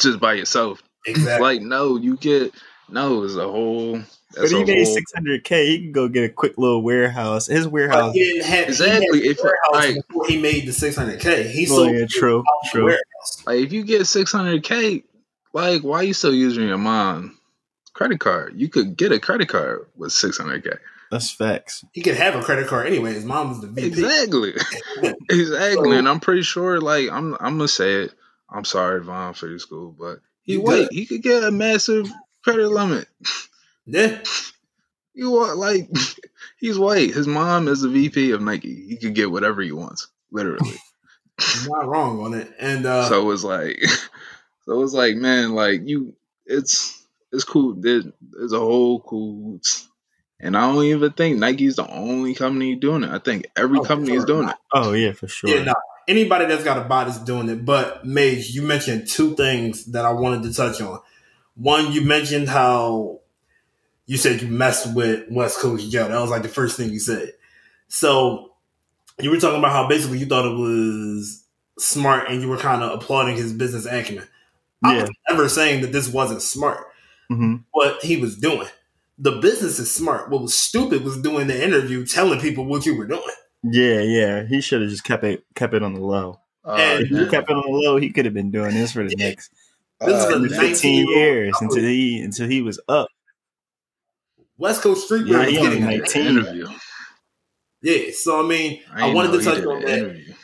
just 0.00 0.20
by 0.20 0.34
yourself. 0.34 0.82
Exactly. 1.06 1.42
Like 1.42 1.62
no, 1.62 1.96
you 1.96 2.16
get 2.16 2.52
no. 2.92 3.22
It's 3.24 3.34
a 3.36 3.48
whole. 3.48 4.00
But 4.36 4.48
he 4.50 4.62
made 4.64 4.84
six 4.84 5.12
hundred 5.12 5.42
k. 5.44 5.66
He 5.66 5.84
could 5.86 5.92
go 5.92 6.08
get 6.08 6.24
a 6.24 6.28
quick 6.32 6.56
little 6.56 6.82
warehouse. 6.82 7.46
His 7.46 7.66
warehouse. 7.66 8.14
he 8.14 8.22
didn't 8.22 8.44
have 8.46 8.68
Exactly, 8.68 9.20
He 9.22 9.26
had 9.28 9.36
if- 9.36 9.40
a 9.40 9.42
warehouse 9.44 9.72
like- 9.96 10.06
before 10.06 10.26
he 10.28 10.40
made 10.40 10.66
the 10.66 10.72
six 10.72 10.94
hundred 10.96 11.20
k. 11.20 11.48
He 11.48 11.66
Oh 11.70 11.76
sold 11.76 11.94
yeah, 11.96 12.06
true, 12.08 12.44
true. 12.70 12.84
warehouse. 12.84 13.42
Like 13.46 13.58
if 13.60 13.72
you 13.72 13.82
get 13.84 14.06
six 14.06 14.30
hundred 14.30 14.62
k, 14.62 15.02
like 15.52 15.82
why 15.82 15.96
are 15.96 16.04
you 16.04 16.14
still 16.14 16.32
using 16.34 16.68
your 16.68 16.78
mom 16.78 17.38
credit 17.92 18.20
card? 18.20 18.54
You 18.56 18.68
could 18.68 18.96
get 18.96 19.10
a 19.10 19.18
credit 19.18 19.48
card 19.48 19.86
with 19.96 20.12
six 20.12 20.38
hundred 20.38 20.62
k. 20.64 20.70
That's 21.10 21.28
facts. 21.32 21.84
He 21.92 22.02
could 22.02 22.14
have 22.14 22.36
a 22.36 22.42
credit 22.42 22.68
card 22.68 22.86
anyway. 22.86 23.14
His 23.14 23.24
mom 23.24 23.48
was 23.48 23.60
the 23.60 23.66
VP. 23.66 23.86
Exactly, 23.88 24.50
exactly. 25.28 25.90
So- 25.90 25.92
and 25.92 26.08
I'm 26.08 26.20
pretty 26.20 26.42
sure. 26.42 26.80
Like 26.80 27.10
I'm, 27.10 27.34
I'm 27.40 27.56
gonna 27.56 27.66
say 27.68 28.04
it. 28.04 28.14
I'm 28.48 28.64
sorry, 28.64 29.02
Vaughn, 29.02 29.34
for 29.34 29.48
your 29.48 29.58
school, 29.58 29.94
but 29.98 30.20
he 30.42 30.56
wait. 30.56 30.88
He 30.92 31.06
could 31.06 31.22
get 31.22 31.42
a 31.44 31.50
massive 31.50 32.08
credit 32.42 32.68
limit. 32.68 33.08
Yeah. 33.86 34.18
You 35.14 35.30
want 35.30 35.56
like 35.58 35.88
he's 36.60 36.78
white. 36.78 37.12
His 37.14 37.26
mom 37.26 37.68
is 37.68 37.82
the 37.82 37.88
VP 37.88 38.32
of 38.32 38.40
Nike. 38.42 38.86
He 38.86 38.96
could 38.96 39.14
get 39.14 39.30
whatever 39.30 39.60
he 39.62 39.72
wants, 39.72 40.08
literally. 40.30 40.76
You're 41.64 41.78
not 41.78 41.88
wrong 41.88 42.20
on 42.20 42.34
it. 42.34 42.52
And 42.58 42.86
uh 42.86 43.08
so 43.08 43.20
it 43.22 43.24
was 43.24 43.44
like, 43.44 43.78
so 44.66 44.82
it's 44.82 44.92
like, 44.92 45.16
man, 45.16 45.54
like 45.54 45.82
you, 45.84 46.14
it's 46.46 46.96
it's 47.32 47.44
cool. 47.44 47.74
There, 47.74 48.02
there's 48.20 48.52
a 48.52 48.58
whole 48.58 49.00
cool, 49.00 49.60
and 50.40 50.56
I 50.56 50.72
don't 50.72 50.82
even 50.84 51.12
think 51.12 51.38
Nike's 51.38 51.76
the 51.76 51.88
only 51.88 52.34
company 52.34 52.74
doing 52.76 53.04
it. 53.04 53.10
I 53.10 53.18
think 53.18 53.46
every 53.56 53.78
Oh, 53.78 53.84
company 53.84 54.16
is 54.16 54.24
doing 54.24 54.48
it. 54.48 54.56
Oh 54.72 54.92
yeah, 54.92 55.12
for 55.12 55.28
sure. 55.28 55.50
yeah, 55.50 55.62
no. 55.64 55.74
Anybody 56.08 56.46
that's 56.46 56.64
got 56.64 56.78
a 56.78 56.88
bot 56.88 57.06
is 57.06 57.18
doing 57.18 57.48
it. 57.50 57.64
But 57.64 58.04
Mage, 58.04 58.50
you 58.50 58.62
mentioned 58.62 59.06
two 59.06 59.36
things 59.36 59.84
that 59.92 60.04
I 60.04 60.10
wanted 60.12 60.42
to 60.44 60.52
touch 60.52 60.80
on. 60.80 60.98
One, 61.60 61.92
you 61.92 62.02
mentioned 62.02 62.48
how 62.48 63.20
you 64.06 64.16
said 64.16 64.40
you 64.40 64.48
messed 64.48 64.94
with 64.94 65.30
West 65.30 65.58
Coast 65.60 65.90
Joe. 65.92 66.08
That 66.08 66.20
was 66.20 66.30
like 66.30 66.42
the 66.42 66.48
first 66.48 66.76
thing 66.76 66.90
you 66.90 66.98
said. 67.00 67.32
So 67.88 68.52
you 69.20 69.30
were 69.30 69.36
talking 69.38 69.58
about 69.58 69.72
how 69.72 69.86
basically 69.86 70.18
you 70.18 70.26
thought 70.26 70.46
it 70.50 70.56
was 70.58 71.44
smart 71.78 72.28
and 72.30 72.40
you 72.40 72.48
were 72.48 72.56
kind 72.56 72.82
of 72.82 72.92
applauding 72.92 73.36
his 73.36 73.52
business 73.52 73.84
acumen. 73.86 74.26
I 74.82 74.94
Yeah. 74.96 75.02
was 75.02 75.10
never 75.28 75.48
saying 75.48 75.82
that 75.82 75.92
this 75.92 76.08
wasn't 76.08 76.42
smart. 76.42 76.86
hmm 77.28 77.56
what 77.72 78.02
he 78.02 78.16
was 78.16 78.36
doing. 78.36 78.66
The 79.18 79.32
business 79.32 79.78
is 79.78 79.94
smart. 79.94 80.30
What 80.30 80.42
was 80.42 80.54
stupid 80.54 81.04
was 81.04 81.20
doing 81.20 81.46
the 81.46 81.62
interview 81.64 82.04
telling 82.06 82.40
people 82.40 82.64
what 82.64 82.86
you 82.86 82.96
were 82.96 83.06
doing. 83.06 83.22
Yeah, 83.62 84.00
yeah. 84.00 84.46
He 84.46 84.60
should 84.62 84.80
have 84.80 84.90
just 84.90 85.04
kept 85.04 85.22
it 85.24 85.44
kept 85.54 85.74
it 85.74 85.82
on 85.82 85.92
the 85.94 86.00
low. 86.00 86.40
Uh, 86.64 86.74
And 86.78 87.02
If 87.02 87.08
he 87.10 87.26
kept 87.28 87.50
it 87.50 87.54
on 87.56 87.62
the 87.62 87.78
low, 87.78 87.98
he 87.98 88.10
could 88.10 88.24
have 88.24 88.32
been 88.34 88.50
doing 88.50 88.74
this 88.74 88.92
for 88.92 89.04
the 89.06 89.14
next 89.16 89.52
This 90.00 90.24
is 90.24 90.32
Uh, 90.32 90.44
a 90.44 90.48
15 90.48 91.08
years 91.08 91.54
until 91.60 91.82
he 91.84 92.20
until 92.20 92.48
he 92.48 92.62
was 92.62 92.80
up. 92.88 93.08
West 94.58 94.82
Coast 94.82 95.04
Street 95.06 95.26
Yeah, 95.26 95.38
was 95.44 95.52
getting 95.52 95.86
made 95.86 96.00
that. 96.04 96.14
19. 96.16 96.26
interview. 96.38 96.66
Yeah, 97.82 98.10
so 98.12 98.44
I 98.44 98.46
mean, 98.46 98.80
I, 98.92 99.00
didn't 99.02 99.14
wanted 99.14 99.32
to 99.38 99.44
touch 99.44 99.64
on 99.64 99.80
that. 99.82 99.98
interview. 99.98 100.34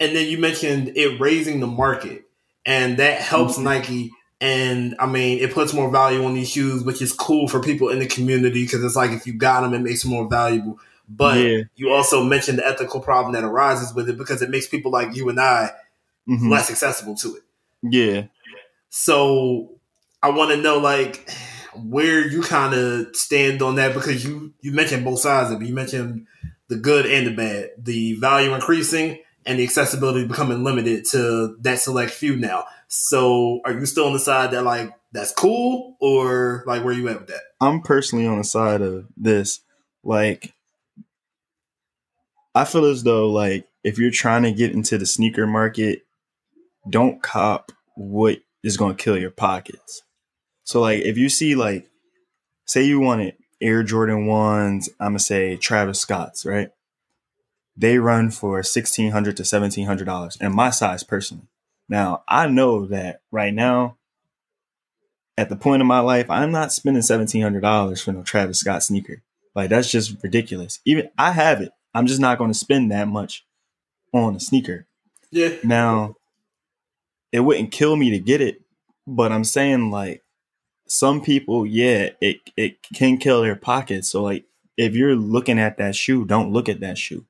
And 0.00 0.16
then 0.16 0.28
you 0.28 0.38
mentioned 0.38 0.92
it 0.96 1.20
raising 1.20 1.60
the 1.60 1.66
market, 1.66 2.24
and 2.64 2.98
that 2.98 3.20
helps 3.20 3.54
Mm-hmm. 3.54 3.64
Nike. 3.64 4.10
And 4.40 4.94
I 4.98 5.06
mean, 5.06 5.38
it 5.38 5.52
puts 5.54 5.72
more 5.72 5.90
value 5.90 6.22
on 6.24 6.34
these 6.34 6.50
shoes, 6.50 6.82
which 6.84 7.00
is 7.00 7.12
cool 7.12 7.48
for 7.48 7.60
people 7.62 7.88
in 7.88 7.98
the 8.00 8.06
community 8.06 8.64
because 8.64 8.84
it's 8.84 8.96
like 8.96 9.10
if 9.12 9.26
you 9.26 9.32
got 9.32 9.62
them, 9.62 9.72
it 9.72 9.78
makes 9.80 10.02
them 10.02 10.10
more 10.10 10.28
valuable. 10.28 10.78
But 11.08 11.38
yeah. 11.38 11.58
you 11.76 11.90
also 11.90 12.22
mentioned 12.22 12.58
the 12.58 12.66
ethical 12.66 13.00
problem 13.00 13.32
that 13.34 13.44
arises 13.44 13.94
with 13.94 14.10
it 14.10 14.18
because 14.18 14.42
it 14.42 14.50
makes 14.50 14.66
people 14.66 14.90
like 14.90 15.14
you 15.16 15.28
and 15.30 15.40
I 15.40 15.70
Mhm. 16.28 16.50
less 16.50 16.70
accessible 16.70 17.14
to 17.16 17.36
it. 17.36 17.42
Yeah. 17.82 18.24
So 18.98 19.78
I 20.22 20.30
want 20.30 20.52
to 20.52 20.56
know 20.56 20.78
like 20.78 21.30
where 21.74 22.26
you 22.26 22.40
kind 22.40 22.72
of 22.72 23.14
stand 23.14 23.60
on 23.60 23.74
that 23.74 23.92
because 23.92 24.24
you 24.24 24.54
you 24.62 24.72
mentioned 24.72 25.04
both 25.04 25.20
sides 25.20 25.52
of 25.52 25.60
it. 25.60 25.68
You 25.68 25.74
mentioned 25.74 26.26
the 26.68 26.76
good 26.76 27.04
and 27.04 27.26
the 27.26 27.34
bad, 27.34 27.70
the 27.76 28.14
value 28.14 28.54
increasing 28.54 29.18
and 29.44 29.58
the 29.58 29.64
accessibility 29.64 30.26
becoming 30.26 30.64
limited 30.64 31.04
to 31.10 31.58
that 31.60 31.78
select 31.78 32.10
few 32.10 32.36
now. 32.36 32.64
So 32.88 33.60
are 33.66 33.72
you 33.72 33.84
still 33.84 34.06
on 34.06 34.14
the 34.14 34.18
side 34.18 34.52
that 34.52 34.64
like 34.64 34.90
that's 35.12 35.30
cool 35.30 35.98
or 36.00 36.64
like 36.66 36.82
where 36.82 36.94
you 36.94 37.06
at 37.10 37.20
with 37.20 37.28
that? 37.28 37.42
I'm 37.60 37.82
personally 37.82 38.26
on 38.26 38.38
the 38.38 38.44
side 38.44 38.80
of 38.80 39.08
this. 39.14 39.60
Like, 40.02 40.54
I 42.54 42.64
feel 42.64 42.86
as 42.86 43.02
though, 43.02 43.28
like, 43.28 43.68
if 43.84 43.98
you're 43.98 44.10
trying 44.10 44.44
to 44.44 44.52
get 44.52 44.72
into 44.72 44.96
the 44.96 45.04
sneaker 45.04 45.46
market, 45.46 46.06
don't 46.88 47.22
cop 47.22 47.72
what 47.94 48.38
is 48.66 48.76
going 48.76 48.96
to 48.96 49.02
kill 49.02 49.16
your 49.16 49.30
pockets. 49.30 50.02
So, 50.64 50.80
like, 50.80 51.02
if 51.02 51.16
you 51.16 51.28
see, 51.28 51.54
like, 51.54 51.88
say 52.66 52.82
you 52.82 53.00
wanted 53.00 53.34
Air 53.60 53.82
Jordan 53.82 54.26
1s, 54.26 54.88
I'm 54.98 55.12
going 55.12 55.18
to 55.18 55.24
say 55.24 55.56
Travis 55.56 56.00
Scott's, 56.00 56.44
right? 56.44 56.70
They 57.76 57.98
run 57.98 58.30
for 58.30 58.52
1,600 58.54 59.36
to 59.36 59.42
$1,700 59.42 60.36
and 60.40 60.54
my 60.54 60.70
size 60.70 61.04
personally. 61.04 61.46
Now, 61.88 62.24
I 62.26 62.48
know 62.48 62.86
that 62.86 63.20
right 63.30 63.54
now, 63.54 63.96
at 65.38 65.48
the 65.48 65.56
point 65.56 65.82
of 65.82 65.86
my 65.86 66.00
life, 66.00 66.28
I'm 66.30 66.50
not 66.50 66.72
spending 66.72 67.02
seventeen 67.02 67.42
hundred 67.42 67.60
dollars 67.60 68.02
for 68.02 68.10
no 68.10 68.22
Travis 68.22 68.58
Scott 68.58 68.82
sneaker. 68.82 69.22
Like 69.54 69.68
that's 69.68 69.90
just 69.90 70.16
ridiculous. 70.22 70.80
Even 70.86 71.10
I 71.18 71.32
have 71.32 71.60
it. 71.60 71.72
I'm 71.94 72.06
just 72.06 72.20
not 72.20 72.38
going 72.38 72.50
to 72.50 72.58
spend 72.58 72.90
that 72.90 73.06
much 73.06 73.44
on 74.12 74.34
a 74.34 74.40
sneaker. 74.40 74.86
Yeah. 75.30 75.56
Now, 75.62 76.16
it 77.36 77.40
wouldn't 77.40 77.70
kill 77.70 77.96
me 77.96 78.08
to 78.12 78.18
get 78.18 78.40
it, 78.40 78.62
but 79.06 79.30
I'm 79.30 79.44
saying 79.44 79.90
like 79.90 80.22
some 80.88 81.20
people, 81.20 81.66
yeah, 81.66 82.08
it 82.18 82.38
it 82.56 82.78
can 82.94 83.18
kill 83.18 83.42
their 83.42 83.56
pockets. 83.56 84.08
So 84.08 84.22
like 84.22 84.46
if 84.78 84.94
you're 84.94 85.14
looking 85.14 85.58
at 85.58 85.76
that 85.76 85.94
shoe, 85.94 86.24
don't 86.24 86.50
look 86.50 86.66
at 86.66 86.80
that 86.80 86.96
shoe. 86.96 87.26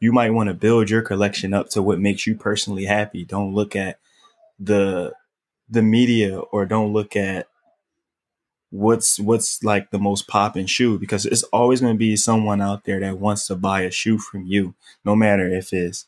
You 0.00 0.12
might 0.12 0.32
want 0.32 0.48
to 0.48 0.54
build 0.54 0.88
your 0.88 1.02
collection 1.02 1.52
up 1.52 1.68
to 1.70 1.82
what 1.82 2.00
makes 2.00 2.26
you 2.26 2.36
personally 2.36 2.86
happy. 2.86 3.22
Don't 3.22 3.52
look 3.52 3.76
at 3.76 3.98
the 4.58 5.12
the 5.68 5.82
media 5.82 6.38
or 6.38 6.64
don't 6.64 6.94
look 6.94 7.14
at 7.14 7.46
what's 8.70 9.20
what's 9.20 9.62
like 9.62 9.90
the 9.90 9.98
most 9.98 10.26
popping 10.26 10.64
shoe 10.64 10.98
because 10.98 11.26
it's 11.26 11.42
always 11.52 11.82
going 11.82 11.92
to 11.92 11.98
be 11.98 12.16
someone 12.16 12.62
out 12.62 12.84
there 12.84 13.00
that 13.00 13.18
wants 13.18 13.46
to 13.48 13.56
buy 13.56 13.82
a 13.82 13.90
shoe 13.90 14.16
from 14.16 14.46
you, 14.46 14.74
no 15.04 15.14
matter 15.14 15.46
if 15.52 15.70
it's 15.74 16.06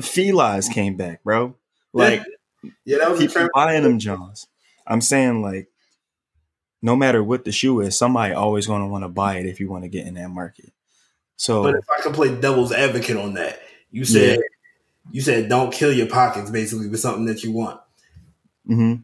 Feli's 0.00 0.68
came 0.68 0.96
back, 0.96 1.24
bro. 1.24 1.56
Like 1.94 2.22
Yeah, 2.84 2.98
that 2.98 3.10
was 3.10 3.20
a 3.20 3.22
people 3.22 3.34
trend. 3.34 3.50
buying 3.54 3.82
them 3.82 3.98
Johns. 3.98 4.46
I'm 4.86 5.00
saying 5.00 5.42
like 5.42 5.68
no 6.82 6.94
matter 6.94 7.24
what 7.24 7.44
the 7.44 7.52
shoe 7.52 7.80
is, 7.80 7.96
somebody 7.96 8.34
always 8.34 8.66
going 8.66 8.82
to 8.82 8.88
want 8.88 9.04
to 9.04 9.08
buy 9.08 9.36
it 9.38 9.46
if 9.46 9.58
you 9.58 9.70
want 9.70 9.84
to 9.84 9.88
get 9.88 10.06
in 10.06 10.14
that 10.14 10.28
market. 10.28 10.70
So 11.36 11.62
But 11.62 11.76
if 11.76 11.84
I 11.90 12.02
could 12.02 12.14
play 12.14 12.38
devil's 12.38 12.72
advocate 12.72 13.16
on 13.16 13.34
that, 13.34 13.60
you 13.90 14.04
said 14.04 14.38
you 15.10 15.20
said 15.20 15.48
don't 15.48 15.72
kill 15.72 15.92
your 15.92 16.06
pockets 16.06 16.50
basically 16.50 16.88
with 16.88 17.00
something 17.00 17.24
that 17.26 17.42
you 17.42 17.52
want. 17.52 17.80
Mm-hmm. 18.68 19.02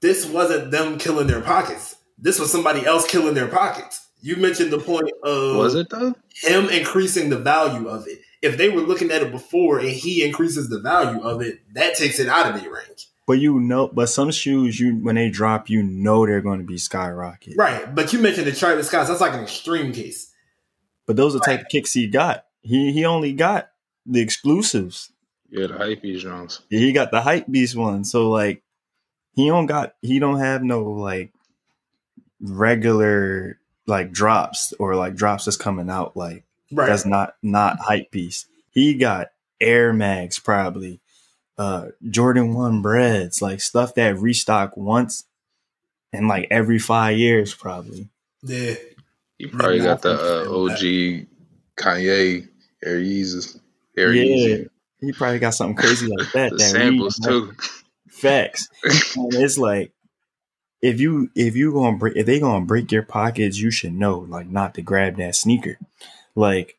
This 0.00 0.26
wasn't 0.26 0.70
them 0.70 0.98
killing 0.98 1.26
their 1.26 1.42
pockets. 1.42 1.96
This 2.18 2.38
was 2.38 2.50
somebody 2.50 2.84
else 2.84 3.06
killing 3.06 3.34
their 3.34 3.48
pockets. 3.48 4.08
You 4.22 4.36
mentioned 4.36 4.70
the 4.70 4.78
point 4.78 5.10
of 5.22 5.56
Was 5.56 5.74
it 5.74 5.88
though? 5.90 6.14
him 6.42 6.68
increasing 6.68 7.30
the 7.30 7.38
value 7.38 7.88
of 7.88 8.06
it. 8.06 8.20
If 8.42 8.56
they 8.56 8.68
were 8.70 8.80
looking 8.80 9.10
at 9.10 9.22
it 9.22 9.30
before 9.30 9.78
and 9.78 9.90
he 9.90 10.24
increases 10.24 10.68
the 10.68 10.80
value 10.80 11.20
of 11.20 11.42
it, 11.42 11.60
that 11.74 11.96
takes 11.96 12.18
it 12.18 12.28
out 12.28 12.54
of 12.54 12.62
the 12.62 12.68
range. 12.70 13.08
but 13.26 13.34
you 13.34 13.60
know, 13.60 13.88
but 13.88 14.08
some 14.08 14.30
shoes 14.30 14.80
you 14.80 14.96
when 14.96 15.16
they 15.16 15.28
drop, 15.30 15.68
you 15.68 15.82
know 15.82 16.24
they're 16.26 16.40
going 16.40 16.58
to 16.58 16.64
be 16.64 16.78
skyrocket. 16.78 17.54
Right. 17.56 17.94
But 17.94 18.12
you 18.12 18.18
mentioned 18.18 18.46
the 18.46 18.52
Travis 18.52 18.88
Scott. 18.88 19.06
That's 19.08 19.20
like 19.20 19.34
an 19.34 19.40
extreme 19.40 19.92
case. 19.92 20.32
But 21.06 21.16
those 21.16 21.34
are 21.34 21.38
the 21.38 21.44
type 21.44 21.60
of 21.60 21.68
kicks 21.68 21.92
he 21.92 22.06
got. 22.06 22.46
He 22.62 22.92
he 22.92 23.04
only 23.04 23.32
got 23.32 23.70
the 24.06 24.20
exclusives. 24.20 25.12
Yeah, 25.50 25.66
the 25.66 25.74
hypebeast 25.74 26.20
Jones. 26.20 26.60
He 26.70 26.92
got 26.92 27.10
the 27.10 27.20
hype 27.20 27.46
beast 27.50 27.74
one. 27.76 28.04
So 28.04 28.30
like 28.30 28.62
he 29.34 29.48
don't 29.48 29.66
got 29.66 29.94
he 30.00 30.18
don't 30.18 30.38
have 30.38 30.62
no 30.62 30.82
like 30.84 31.32
regular 32.40 33.58
like 33.86 34.12
drops 34.12 34.72
or 34.78 34.94
like 34.94 35.14
drops 35.14 35.44
that's 35.44 35.56
coming 35.56 35.90
out 35.90 36.16
like 36.16 36.44
Right. 36.72 36.86
that's 36.86 37.04
not 37.06 37.34
not 37.42 37.78
hype 37.80 38.10
beast. 38.10 38.46
He 38.70 38.94
got 38.94 39.28
Air 39.60 39.92
Max 39.92 40.38
probably, 40.38 41.00
uh 41.58 41.88
Jordan 42.08 42.54
One 42.54 42.80
breads, 42.82 43.42
like 43.42 43.60
stuff 43.60 43.94
that 43.96 44.18
restock 44.18 44.76
once 44.76 45.24
and 46.12 46.28
like 46.28 46.46
every 46.50 46.78
five 46.78 47.16
years 47.18 47.54
probably. 47.54 48.08
yeah. 48.42 48.74
He 49.38 49.46
probably 49.46 49.78
Yeah, 49.78 49.84
got 49.84 50.02
the 50.02 50.12
uh, 50.12 50.50
OG 50.54 51.26
Kanye 51.76 52.46
Air 52.84 52.98
Yeezys. 52.98 53.58
Air 53.96 54.12
Yeah. 54.12 54.24
Yeezy. 54.24 54.68
He 55.00 55.12
probably 55.12 55.38
got 55.38 55.54
something 55.54 55.76
crazy 55.76 56.06
like 56.08 56.30
that. 56.34 56.50
The 56.50 56.56
that 56.58 56.62
samples 56.62 57.18
we- 57.20 57.26
too. 57.26 57.54
Facts. 58.10 58.68
and 59.16 59.32
it's 59.34 59.56
like 59.56 59.92
if 60.82 61.00
you 61.00 61.30
if 61.34 61.56
you 61.56 61.72
gonna 61.72 61.96
break 61.96 62.16
if 62.16 62.26
they 62.26 62.38
gonna 62.38 62.64
break 62.66 62.92
your 62.92 63.02
pockets, 63.02 63.58
you 63.58 63.70
should 63.70 63.94
know 63.94 64.18
like 64.18 64.46
not 64.46 64.74
to 64.74 64.82
grab 64.82 65.16
that 65.16 65.36
sneaker. 65.36 65.78
Like 66.34 66.78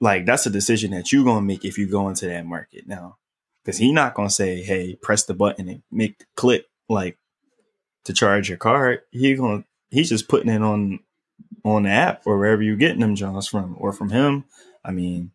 like 0.00 0.26
that's 0.26 0.46
a 0.46 0.50
decision 0.50 0.90
that 0.92 1.12
you're 1.12 1.24
gonna 1.24 1.40
make 1.40 1.64
if 1.64 1.78
you 1.78 1.86
go 1.86 2.08
into 2.08 2.26
that 2.26 2.46
market 2.46 2.86
now. 2.86 3.16
Cause 3.64 3.78
he 3.78 3.92
not 3.92 4.14
gonna 4.14 4.30
say, 4.30 4.62
hey, 4.62 4.96
press 4.96 5.24
the 5.24 5.34
button 5.34 5.68
and 5.68 5.82
make 5.90 6.18
the 6.18 6.26
click 6.36 6.66
like 6.88 7.16
to 8.04 8.12
charge 8.12 8.48
your 8.48 8.58
card. 8.58 9.00
He 9.10 9.34
gonna 9.34 9.64
he's 9.90 10.10
just 10.10 10.28
putting 10.28 10.52
it 10.52 10.62
on 10.62 11.00
on 11.64 11.84
the 11.84 11.90
app 11.90 12.26
or 12.26 12.38
wherever 12.38 12.62
you're 12.62 12.76
getting 12.76 13.00
them 13.00 13.14
Johns 13.14 13.48
from 13.48 13.76
or 13.78 13.92
from 13.92 14.10
him. 14.10 14.44
I 14.84 14.90
mean, 14.90 15.30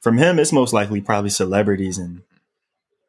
from 0.00 0.18
him 0.18 0.38
it's 0.38 0.52
most 0.52 0.72
likely 0.72 1.00
probably 1.00 1.30
celebrities 1.30 1.98
and 1.98 2.22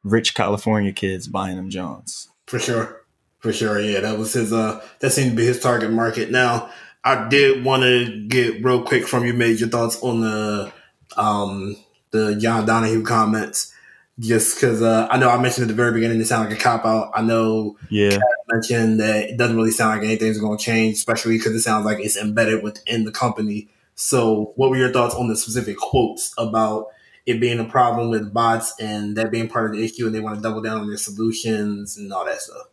rich 0.04 0.34
California 0.34 0.92
kids 0.92 1.28
buying 1.28 1.56
them 1.56 1.70
Johns. 1.70 2.30
For 2.48 2.60
sure. 2.60 3.02
For 3.40 3.54
sure. 3.54 3.80
Yeah. 3.80 4.00
That 4.00 4.18
was 4.18 4.34
his 4.34 4.52
uh 4.52 4.84
that 5.00 5.12
seemed 5.12 5.32
to 5.32 5.38
be 5.38 5.46
his 5.46 5.60
target 5.60 5.92
market. 5.92 6.32
Now, 6.32 6.72
I 7.04 7.28
did 7.28 7.64
want 7.64 7.84
to 7.84 8.26
get 8.28 8.64
real 8.64 8.84
quick 8.84 9.08
from 9.08 9.26
you, 9.26 9.34
made 9.34 9.60
your 9.60 9.70
thoughts 9.70 10.02
on 10.02 10.22
the 10.22 10.72
um 11.18 11.76
the 12.12 12.36
John 12.36 12.66
Donahoe 12.66 13.04
comments. 13.04 13.72
Just 14.20 14.56
because 14.56 14.84
uh, 14.84 15.08
I 15.10 15.18
know 15.18 15.28
I 15.28 15.42
mentioned 15.42 15.64
at 15.64 15.68
the 15.70 15.74
very 15.74 15.92
beginning 15.92 16.22
it 16.22 16.26
sounded 16.26 16.52
like 16.52 16.60
a 16.60 16.64
cop 16.64 16.86
out. 16.86 17.12
I 17.16 17.24
know 17.24 17.78
Yeah. 17.90 18.20
mentioned 18.48 19.00
that 19.00 19.30
it 19.32 19.38
doesn't 19.38 19.56
really 19.56 19.72
sound 19.72 19.98
like 19.98 20.06
anything's 20.08 20.38
going 20.38 20.56
to 20.56 20.64
change, 20.64 20.98
especially 20.98 21.38
because 21.38 21.54
it 21.56 21.62
sounds 21.62 21.84
like 21.86 21.98
it's 22.00 22.16
embedded 22.16 22.62
within 22.62 23.06
the 23.06 23.12
company. 23.12 23.70
So, 23.96 24.54
what 24.56 24.70
were 24.70 24.78
your 24.78 24.92
thoughts 24.92 25.16
on 25.16 25.30
the 25.30 25.36
specific 25.36 25.78
quotes 25.78 26.32
about 26.38 26.88
it 27.26 27.40
being 27.40 27.60
a 27.60 27.64
problem 27.66 28.12
with 28.12 28.32
bots 28.32 28.74
and 28.80 29.16
that 29.18 29.32
being 29.32 29.48
part 29.48 29.66
of 29.66 29.76
the 29.76 29.84
issue, 29.84 30.06
and 30.06 30.14
they 30.14 30.20
want 30.20 30.36
to 30.36 30.42
double 30.42 30.62
down 30.62 30.82
on 30.82 30.88
their 30.88 30.98
solutions 30.98 31.98
and 31.98 32.14
all 32.14 32.26
that 32.26 32.40
stuff? 32.40 32.68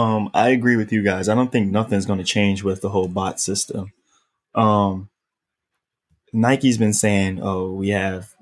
Um, 0.00 0.30
I 0.32 0.48
agree 0.50 0.76
with 0.76 0.92
you 0.92 1.02
guys. 1.02 1.28
I 1.28 1.34
don't 1.34 1.52
think 1.52 1.70
nothing's 1.70 2.06
going 2.06 2.20
to 2.20 2.24
change 2.24 2.62
with 2.62 2.80
the 2.80 2.88
whole 2.88 3.08
bot 3.08 3.38
system. 3.38 3.92
Um, 4.54 5.10
Nike's 6.32 6.78
been 6.78 6.94
saying, 6.94 7.40
"Oh, 7.42 7.72
we 7.72 7.90
have 7.90 8.34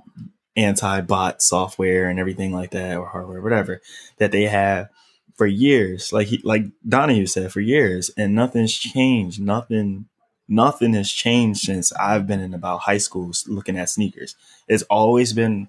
anti-bot 0.56 1.42
software 1.42 2.08
and 2.08 2.20
everything 2.20 2.52
like 2.52 2.70
that, 2.70 2.96
or 2.96 3.08
hardware, 3.08 3.42
whatever 3.42 3.80
that 4.18 4.30
they 4.30 4.44
have 4.44 4.88
for 5.36 5.46
years." 5.46 6.12
Like 6.12 6.28
he, 6.28 6.40
like 6.44 6.62
Donahoe 6.88 7.24
said, 7.24 7.52
for 7.52 7.60
years, 7.60 8.10
and 8.16 8.34
nothing's 8.36 8.74
changed. 8.74 9.40
Nothing, 9.40 10.06
nothing 10.46 10.94
has 10.94 11.10
changed 11.10 11.62
since 11.62 11.92
I've 11.94 12.26
been 12.26 12.40
in 12.40 12.54
about 12.54 12.82
high 12.82 12.98
school 12.98 13.32
looking 13.48 13.76
at 13.76 13.90
sneakers. 13.90 14.36
It's 14.68 14.84
always 14.84 15.32
been 15.32 15.68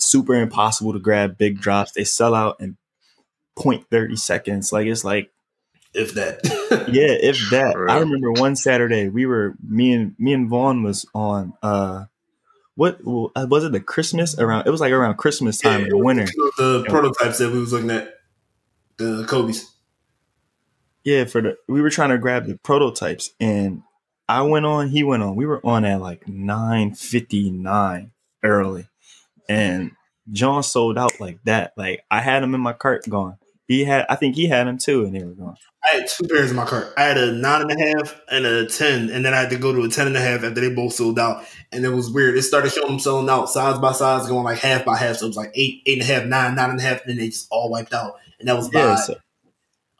super 0.00 0.34
impossible 0.34 0.92
to 0.92 0.98
grab 0.98 1.38
big 1.38 1.60
drops. 1.60 1.92
They 1.92 2.04
sell 2.04 2.34
out 2.34 2.56
in 2.60 2.76
0.30 3.56 4.18
seconds. 4.18 4.72
Like 4.72 4.86
it's 4.86 5.04
like 5.04 5.30
If 5.94 6.14
that, 6.14 6.40
yeah, 6.92 7.16
if 7.20 7.38
that. 7.50 7.72
For 7.72 7.90
I 7.90 7.98
remember 7.98 8.32
one 8.32 8.56
Saturday 8.56 9.08
we 9.08 9.26
were 9.26 9.54
me 9.66 9.92
and 9.92 10.14
me 10.18 10.32
and 10.32 10.48
Vaughn 10.48 10.82
was 10.82 11.06
on 11.14 11.54
uh 11.62 12.04
what 12.76 13.00
uh, 13.04 13.46
was 13.48 13.64
it 13.64 13.72
the 13.72 13.80
Christmas 13.80 14.38
around 14.38 14.66
it 14.66 14.70
was 14.70 14.80
like 14.80 14.92
around 14.92 15.16
Christmas 15.16 15.58
time 15.58 15.82
in 15.82 15.88
the 15.88 15.98
winter. 15.98 16.26
the 16.56 16.84
prototypes 16.88 17.38
that 17.38 17.52
we 17.52 17.58
was 17.58 17.72
looking 17.72 17.90
at, 17.90 18.14
the 18.96 19.24
Kobe's. 19.28 19.70
Yeah, 21.04 21.24
for 21.24 21.42
the 21.42 21.58
we 21.68 21.80
were 21.80 21.90
trying 21.90 22.10
to 22.10 22.18
grab 22.18 22.46
the 22.46 22.56
prototypes 22.58 23.32
and 23.40 23.82
I 24.30 24.42
went 24.42 24.64
on, 24.64 24.90
he 24.90 25.02
went 25.02 25.24
on. 25.24 25.34
We 25.34 25.44
were 25.44 25.60
on 25.66 25.84
at 25.84 26.00
like 26.00 26.24
9:59 26.26 28.12
early. 28.44 28.86
And 29.48 29.90
John 30.30 30.62
sold 30.62 30.96
out 30.96 31.18
like 31.18 31.42
that. 31.44 31.72
Like 31.76 32.04
I 32.12 32.20
had 32.20 32.44
him 32.44 32.54
in 32.54 32.60
my 32.60 32.72
cart 32.72 33.02
gone. 33.08 33.38
He 33.70 33.84
had 33.84 34.04
I 34.08 34.16
think 34.16 34.34
he 34.34 34.48
had 34.48 34.66
them 34.66 34.78
too 34.78 35.04
and 35.04 35.14
they 35.14 35.22
were 35.22 35.30
gone. 35.32 35.56
I 35.84 35.96
had 35.98 36.08
two 36.08 36.26
pairs 36.26 36.50
in 36.50 36.56
my 36.56 36.64
cart. 36.66 36.92
I 36.96 37.04
had 37.04 37.16
a 37.16 37.30
nine 37.30 37.62
and 37.62 37.70
a 37.70 37.78
half 37.78 38.20
and 38.28 38.44
a 38.44 38.66
ten, 38.66 39.10
and 39.10 39.24
then 39.24 39.32
I 39.32 39.36
had 39.40 39.50
to 39.50 39.56
go 39.58 39.72
to 39.72 39.82
a 39.82 39.88
ten 39.88 40.08
and 40.08 40.16
a 40.16 40.20
half 40.20 40.42
after 40.42 40.60
they 40.60 40.74
both 40.74 40.92
sold 40.92 41.20
out. 41.20 41.44
And 41.70 41.84
it 41.84 41.90
was 41.90 42.10
weird. 42.10 42.36
It 42.36 42.42
started 42.42 42.72
showing 42.72 42.88
them 42.88 42.98
selling 42.98 43.30
out 43.30 43.48
size 43.48 43.78
by 43.78 43.92
size, 43.92 44.26
going 44.26 44.42
like 44.42 44.58
half 44.58 44.84
by 44.84 44.96
half. 44.96 45.18
So 45.18 45.26
it 45.26 45.28
was 45.28 45.36
like 45.36 45.52
eight, 45.54 45.82
eight 45.86 46.02
and 46.02 46.10
a 46.10 46.12
half, 46.12 46.24
nine, 46.26 46.56
nine 46.56 46.70
and 46.70 46.80
a 46.80 46.82
half, 46.82 47.02
and 47.02 47.10
then 47.10 47.16
they 47.18 47.28
just 47.28 47.46
all 47.52 47.70
wiped 47.70 47.94
out. 47.94 48.16
And 48.40 48.48
that 48.48 48.56
was 48.56 48.68
by 48.68 48.80
Yeah, 48.80 48.96
so 48.96 49.14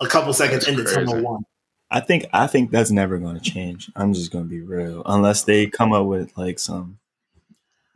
a 0.01 0.07
couple 0.09 0.33
seconds 0.33 0.67
That's 0.67 0.77
into 0.77 0.83
crazy. 0.83 1.07
ten 1.13 1.17
oh 1.17 1.23
one. 1.23 1.45
I 1.93 2.01
think 2.01 2.27
I 2.33 2.47
think 2.49 2.73
that's 2.73 2.91
never 2.91 3.19
going 3.19 3.37
to 3.39 3.41
change. 3.41 3.89
I'm 3.97 4.13
just 4.13 4.33
going 4.33 4.45
to 4.45 4.51
be 4.51 4.61
real, 4.61 5.03
unless 5.07 5.45
they 5.45 5.67
come 5.67 5.93
up 5.93 6.07
with 6.07 6.37
like 6.37 6.59
some 6.59 6.99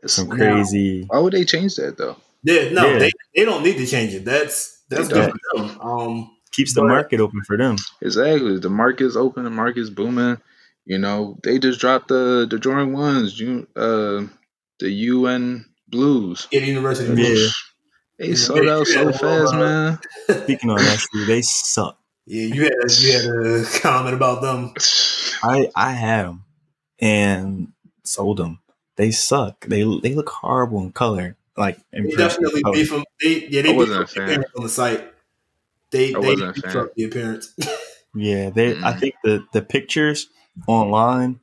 some 0.06 0.26
It's- 0.32 0.38
crazy. 0.38 1.04
Why 1.08 1.18
would 1.18 1.32
they 1.34 1.44
change 1.44 1.76
that 1.76 1.98
though? 1.98 2.16
Yeah, 2.44 2.70
no, 2.70 2.86
Yeah. 2.88 2.98
they, 2.98 3.10
they 3.34 3.44
don't 3.44 3.62
need 3.62 3.78
to 3.78 3.86
change 3.86 4.14
it. 4.14 4.24
That's 4.24 4.82
that's 4.90 5.08
good 5.08 5.32
for 5.32 5.58
them. 5.62 5.80
Um, 5.80 6.30
Keeps 6.52 6.74
the 6.74 6.82
But- 6.82 6.88
market 6.88 7.20
open 7.20 7.40
for 7.46 7.56
them. 7.56 7.76
Exactly. 8.00 8.58
The 8.60 8.70
market's 8.70 9.16
open. 9.16 9.42
The 9.44 9.50
market's 9.50 9.90
booming. 9.90 10.38
You 10.84 10.98
know, 10.98 11.38
they 11.42 11.58
just 11.58 11.80
dropped 11.80 12.08
the 12.08 12.46
the 12.48 12.58
Jordan 12.58 12.92
ones. 12.92 13.40
You 13.40 13.66
uh, 13.74 14.26
the 14.78 14.90
UN 14.90 15.64
Blues. 15.88 16.46
at 16.52 16.62
University. 16.62 17.20
Yeah. 17.20 17.48
They 18.18 18.28
Yeah, 18.28 18.34
sold 18.36 18.68
out 18.68 18.86
so 18.86 19.10
fast, 19.12 19.54
man. 19.54 19.98
Speaking 20.44 20.70
of 20.70 20.78
that, 20.78 21.00
they 21.26 21.42
suck. 21.42 21.98
Yeah, 22.26 22.54
you 22.54 22.62
had 22.64 22.72
you 23.00 23.12
had 23.12 23.24
a 23.24 23.64
comment 23.80 24.14
about 24.14 24.40
them. 24.42 24.72
I 25.42 25.68
I 25.74 25.92
had 25.92 26.26
them 26.26 26.44
and 27.00 27.72
sold 28.04 28.36
them. 28.36 28.60
They 28.96 29.10
suck. 29.10 29.64
They 29.66 29.82
they 30.02 30.14
look 30.14 30.28
horrible 30.30 30.80
in 30.82 30.92
color. 30.92 31.36
Like 31.56 31.78
in 31.92 32.04
They 32.04 32.16
definitely 32.16 32.62
color. 32.62 32.74
beef 32.74 32.90
them. 32.90 33.04
They 33.22 33.46
yeah, 33.48 33.62
they 33.62 33.68
beef 33.70 33.76
wasn't 33.76 34.02
up 34.02 34.08
a 34.08 34.14
the 34.14 34.22
appearance 34.22 34.46
on 34.56 34.62
the 34.64 34.68
site. 34.68 35.12
They 35.90 36.12
I 36.14 36.18
they 36.18 36.26
wasn't 36.26 36.54
beef 36.54 36.76
up 36.76 36.94
the 36.94 37.04
appearance. 37.04 37.54
Yeah, 38.14 38.50
they. 38.50 38.72
I 38.82 38.92
Mm-mm. 38.92 39.00
think 39.00 39.14
the 39.24 39.44
the 39.52 39.62
pictures 39.62 40.28
online 40.66 41.40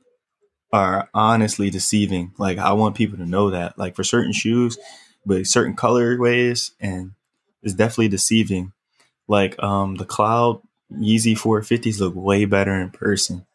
are 0.72 1.08
honestly 1.14 1.70
deceiving. 1.70 2.32
Like 2.38 2.58
I 2.58 2.72
want 2.72 2.96
people 2.96 3.18
to 3.18 3.26
know 3.26 3.50
that. 3.50 3.78
Like 3.78 3.94
for 3.94 4.04
certain 4.04 4.32
shoes, 4.32 4.78
but 5.26 5.46
certain 5.46 5.76
colorways, 5.76 6.72
and 6.80 7.12
it's 7.62 7.74
definitely 7.74 8.08
deceiving. 8.08 8.72
Like 9.28 9.62
um 9.62 9.96
the 9.96 10.04
Cloud 10.06 10.62
Yeezy 10.92 11.34
450s 11.38 12.00
look 12.00 12.14
way 12.14 12.44
better 12.46 12.74
in 12.74 12.90
person, 12.90 13.46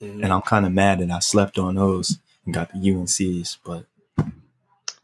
and 0.00 0.26
I'm 0.26 0.42
kind 0.42 0.66
of 0.66 0.72
mad 0.72 1.00
that 1.00 1.10
I 1.10 1.20
slept 1.20 1.58
on 1.58 1.76
those 1.76 2.18
and 2.44 2.54
got 2.54 2.72
the 2.72 2.78
UNCs, 2.78 3.58
but 3.64 3.86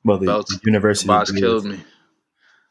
well 0.04 0.18
the, 0.18 0.26
Belts. 0.26 0.56
the 0.56 0.60
University 0.64 1.06
boss 1.08 1.30
Blues. 1.30 1.40
killed 1.40 1.64
me. 1.64 1.76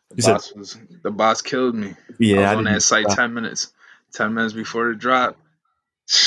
The 0.10 0.16
You 0.18 0.22
said- 0.24 0.34
boss 0.34 0.54
was 0.54 0.78
the 1.04 1.12
boss 1.12 1.42
killed 1.42 1.76
me. 1.76 1.96
Yeah, 2.20 2.38
I 2.38 2.42
was 2.42 2.48
I 2.48 2.56
on 2.56 2.64
that 2.66 2.82
site 2.82 3.06
stop. 3.06 3.18
ten 3.18 3.34
minutes. 3.34 3.74
ten 4.14 4.34
minutes 4.34 4.54
before 4.54 4.90
the 4.90 4.96
drop. 4.96 5.38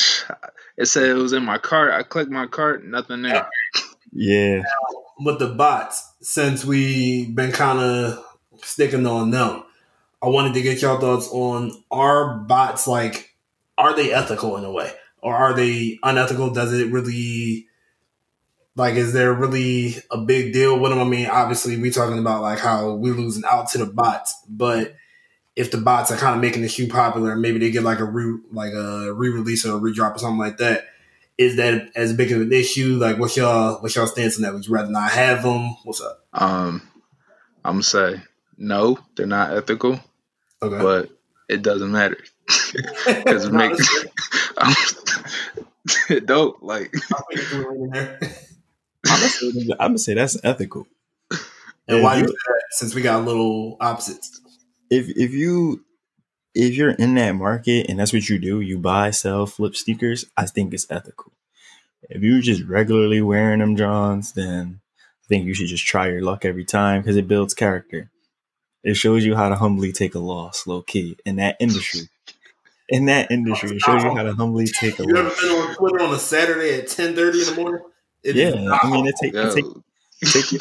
It 0.76 0.86
said 0.86 1.04
it 1.08 1.14
was 1.14 1.32
in 1.32 1.44
my 1.44 1.58
cart. 1.58 1.92
I 1.92 2.02
clicked 2.02 2.32
my 2.32 2.46
cart, 2.48 2.84
nothing 2.84 3.22
there. 3.22 3.48
Yeah. 4.12 4.62
With 5.20 5.38
the 5.38 5.50
bots, 5.50 6.04
since 6.20 6.64
we 6.64 7.26
been 7.26 7.52
kind 7.52 7.78
of 7.78 8.24
sticking 8.60 9.06
on 9.06 9.30
them, 9.30 9.62
I 10.20 10.26
wanted 10.26 10.54
to 10.54 10.62
get 10.62 10.82
y'all 10.82 10.98
thoughts 10.98 11.28
on 11.30 11.70
are 11.92 12.38
bots 12.38 12.88
like 12.88 13.36
are 13.78 13.94
they 13.94 14.12
ethical 14.12 14.56
in 14.56 14.64
a 14.64 14.72
way 14.72 14.92
or 15.22 15.32
are 15.36 15.54
they 15.54 16.00
unethical? 16.02 16.50
Does 16.50 16.72
it 16.72 16.90
really 16.90 17.68
like 18.76 18.94
is 18.94 19.12
there 19.12 19.32
really 19.32 19.96
a 20.10 20.18
big 20.18 20.52
deal 20.52 20.78
with 20.78 20.90
them? 20.90 21.00
I 21.00 21.04
mean, 21.04 21.26
obviously 21.26 21.76
we 21.76 21.90
talking 21.90 22.18
about 22.18 22.42
like 22.42 22.58
how 22.58 22.94
we're 22.94 23.14
losing 23.14 23.44
out 23.44 23.68
to 23.70 23.78
the 23.78 23.86
bots, 23.86 24.34
but 24.48 24.94
if 25.56 25.70
the 25.70 25.78
bots 25.78 26.10
are 26.10 26.16
kind 26.16 26.34
of 26.34 26.40
making 26.40 26.62
the 26.62 26.68
shoe 26.68 26.88
popular, 26.88 27.36
maybe 27.36 27.58
they 27.58 27.70
get 27.70 27.84
like 27.84 28.00
a 28.00 28.04
re 28.04 28.38
like 28.50 28.72
a 28.72 29.12
re-release 29.12 29.64
or 29.64 29.74
a 29.74 29.78
redrop 29.78 30.16
or 30.16 30.18
something 30.18 30.38
like 30.38 30.58
that. 30.58 30.86
Is 31.38 31.56
that 31.56 31.90
as 31.96 32.12
big 32.12 32.30
of 32.32 32.40
an 32.40 32.52
issue? 32.52 32.96
Like, 32.96 33.18
what's 33.18 33.36
y'all 33.36 33.80
what's 33.82 33.94
y'all 33.96 34.06
stance 34.06 34.36
on 34.36 34.42
that? 34.42 34.54
Would 34.54 34.66
you 34.66 34.74
rather 34.74 34.90
not 34.90 35.10
have 35.10 35.42
them? 35.42 35.76
What's 35.84 36.00
up? 36.00 36.24
Um, 36.32 36.82
I'm 37.64 37.74
gonna 37.74 37.82
say 37.82 38.22
no, 38.56 38.98
they're 39.16 39.26
not 39.26 39.52
ethical, 39.56 40.00
Okay, 40.62 40.78
but 40.78 41.10
it 41.48 41.62
doesn't 41.62 41.90
matter 41.92 42.18
because 43.06 43.46
it 43.46 43.52
No, 43.52 43.58
makes 43.58 44.04
that's 44.56 46.10
it 46.10 46.26
dope. 46.26 46.58
Like 46.62 46.94
I'm 49.14 49.20
gonna 49.20 49.28
say, 49.30 49.46
I'm 49.80 49.88
gonna 49.88 49.98
say 49.98 50.14
that's 50.14 50.36
ethical. 50.44 50.86
And 51.88 51.98
If 51.98 52.02
why 52.02 52.14
you- 52.16 52.22
you 52.22 52.28
say 52.28 52.34
that? 52.48 52.62
Since 52.70 52.94
we 52.94 53.02
got 53.02 53.20
a 53.22 53.24
little 53.24 53.76
opposites. 53.80 54.40
if 54.90 55.08
if 55.16 55.32
you 55.32 55.84
if 56.54 56.74
you're 56.76 56.90
in 56.90 57.14
that 57.16 57.32
market 57.32 57.86
and 57.88 57.98
that's 57.98 58.12
what 58.12 58.28
you 58.28 58.38
do, 58.38 58.60
you 58.60 58.78
buy, 58.78 59.10
sell, 59.10 59.46
flip 59.46 59.74
sneakers, 59.76 60.24
I 60.36 60.46
think 60.46 60.72
it's 60.74 60.86
ethical. 60.90 61.32
If 62.10 62.22
you're 62.22 62.40
just 62.40 62.62
regularly 62.64 63.20
wearing 63.22 63.60
them 63.60 63.76
Johns, 63.76 64.32
then 64.32 64.80
I 64.96 65.24
think 65.28 65.46
you 65.46 65.54
should 65.54 65.68
just 65.68 65.86
try 65.86 66.08
your 66.08 66.22
luck 66.22 66.44
every 66.44 66.64
time 66.64 67.00
because 67.00 67.16
it 67.16 67.26
builds 67.28 67.54
character. 67.54 68.10
It 68.82 68.94
shows 68.94 69.24
you 69.24 69.34
how 69.36 69.48
to 69.48 69.56
humbly 69.56 69.90
take 69.92 70.14
a 70.14 70.18
loss, 70.18 70.66
low 70.66 70.82
key, 70.82 71.16
in 71.24 71.36
that 71.36 71.56
industry. 71.60 72.02
In 72.88 73.06
that 73.06 73.30
industry, 73.30 73.76
it 73.76 73.80
shows 73.80 74.02
you 74.04 74.14
how 74.14 74.22
to 74.24 74.34
humbly 74.34 74.66
take 74.66 74.98
a 75.00 75.04
You 75.06 75.16
ever 75.16 75.30
been 75.30 75.50
on 75.50 75.74
Twitter 75.74 76.00
on 76.04 76.14
a 76.14 76.18
Saturday 76.18 76.78
at 76.78 76.88
ten 76.88 77.14
thirty 77.14 77.40
in 77.40 77.46
the 77.46 77.54
morning? 77.60 77.80
It 78.24 78.36
is 78.36 78.54
Yeah, 78.54 78.78
I 78.82 78.90
mean, 78.90 79.06
it 79.06 79.14
take, 79.20 79.34
it 79.34 79.52
take 79.54 79.64
take 80.32 80.52
you 80.52 80.58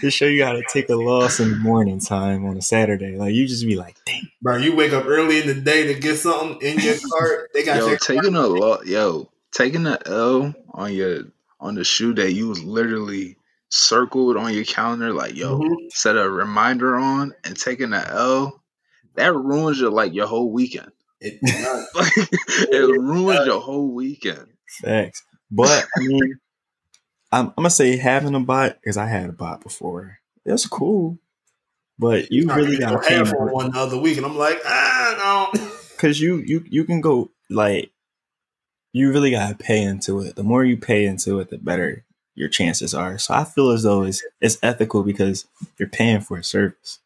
to 0.00 0.10
show 0.10 0.26
you 0.26 0.44
how 0.44 0.52
to 0.52 0.62
take 0.72 0.88
a 0.88 0.94
loss 0.94 1.40
in 1.40 1.50
the 1.50 1.56
morning 1.56 2.00
time 2.00 2.46
on 2.46 2.56
a 2.56 2.62
Saturday. 2.62 3.16
Like 3.16 3.34
you 3.34 3.46
just 3.46 3.66
be 3.66 3.76
like, 3.76 3.96
dang. 4.06 4.28
bro. 4.40 4.56
You 4.56 4.74
wake 4.74 4.92
up 4.92 5.04
early 5.06 5.40
in 5.40 5.46
the 5.46 5.54
day 5.54 5.86
to 5.92 6.00
get 6.00 6.16
something 6.16 6.60
in 6.66 6.80
your 6.80 6.96
cart. 7.10 7.50
They 7.52 7.64
got 7.64 7.78
yo, 7.78 7.88
your 7.88 7.98
taking 7.98 8.34
a 8.34 8.46
lot, 8.46 8.86
yo, 8.86 9.30
taking 9.52 9.86
a 9.86 9.98
L 10.06 10.54
on 10.72 10.92
your 10.92 11.24
on 11.60 11.74
the 11.74 11.84
shoe 11.84 12.14
that 12.14 12.32
you 12.32 12.48
was 12.48 12.62
literally 12.62 13.36
circled 13.70 14.36
on 14.36 14.52
your 14.54 14.64
calendar, 14.64 15.12
like 15.12 15.34
yo, 15.36 15.58
Mhm. 15.58 15.90
set 15.90 16.16
a 16.16 16.28
reminder 16.28 16.96
on 16.96 17.34
and 17.44 17.56
taking 17.58 17.92
a 17.92 18.04
L, 18.08 18.62
that 19.16 19.34
ruins 19.34 19.80
your 19.80 19.90
like 19.90 20.14
your 20.14 20.26
whole 20.26 20.50
weekend. 20.52 20.90
It, 21.20 21.40
Like 21.94 22.12
it 22.16 23.00
ruins 23.00 23.46
your 23.46 23.60
whole 23.60 23.92
weekend. 23.94 24.48
Facts. 24.82 25.22
But 25.54 25.86
I 25.96 26.00
mean, 26.00 26.38
I'm, 27.30 27.46
I'm 27.48 27.54
gonna 27.56 27.70
say 27.70 27.96
having 27.96 28.34
a 28.34 28.40
bot 28.40 28.80
because 28.80 28.96
I 28.96 29.06
had 29.06 29.28
a 29.28 29.32
bot 29.32 29.62
before. 29.62 30.18
That's 30.44 30.66
cool, 30.66 31.18
but 31.96 32.32
you 32.32 32.52
really 32.52 32.76
gotta 32.76 32.98
pay 32.98 33.14
have 33.14 33.28
for 33.28 33.52
one 33.52 33.70
the 33.70 33.78
other 33.78 33.96
week, 33.96 34.16
and 34.16 34.26
I'm 34.26 34.36
like, 34.36 34.60
ah, 34.66 35.52
no. 35.54 35.68
because 35.92 36.20
you 36.20 36.38
you 36.38 36.64
you 36.68 36.84
can 36.84 37.00
go 37.00 37.30
like 37.48 37.92
you 38.92 39.12
really 39.12 39.30
gotta 39.30 39.54
pay 39.54 39.82
into 39.82 40.20
it. 40.20 40.34
The 40.34 40.42
more 40.42 40.64
you 40.64 40.76
pay 40.76 41.04
into 41.04 41.38
it, 41.38 41.50
the 41.50 41.58
better 41.58 42.04
your 42.34 42.48
chances 42.48 42.92
are. 42.92 43.16
So 43.18 43.34
I 43.34 43.44
feel 43.44 43.70
as 43.70 43.84
though 43.84 44.02
it's 44.02 44.24
it's 44.40 44.58
ethical 44.60 45.04
because 45.04 45.46
you're 45.78 45.88
paying 45.88 46.20
for 46.20 46.38
a 46.38 46.44
service. 46.44 46.98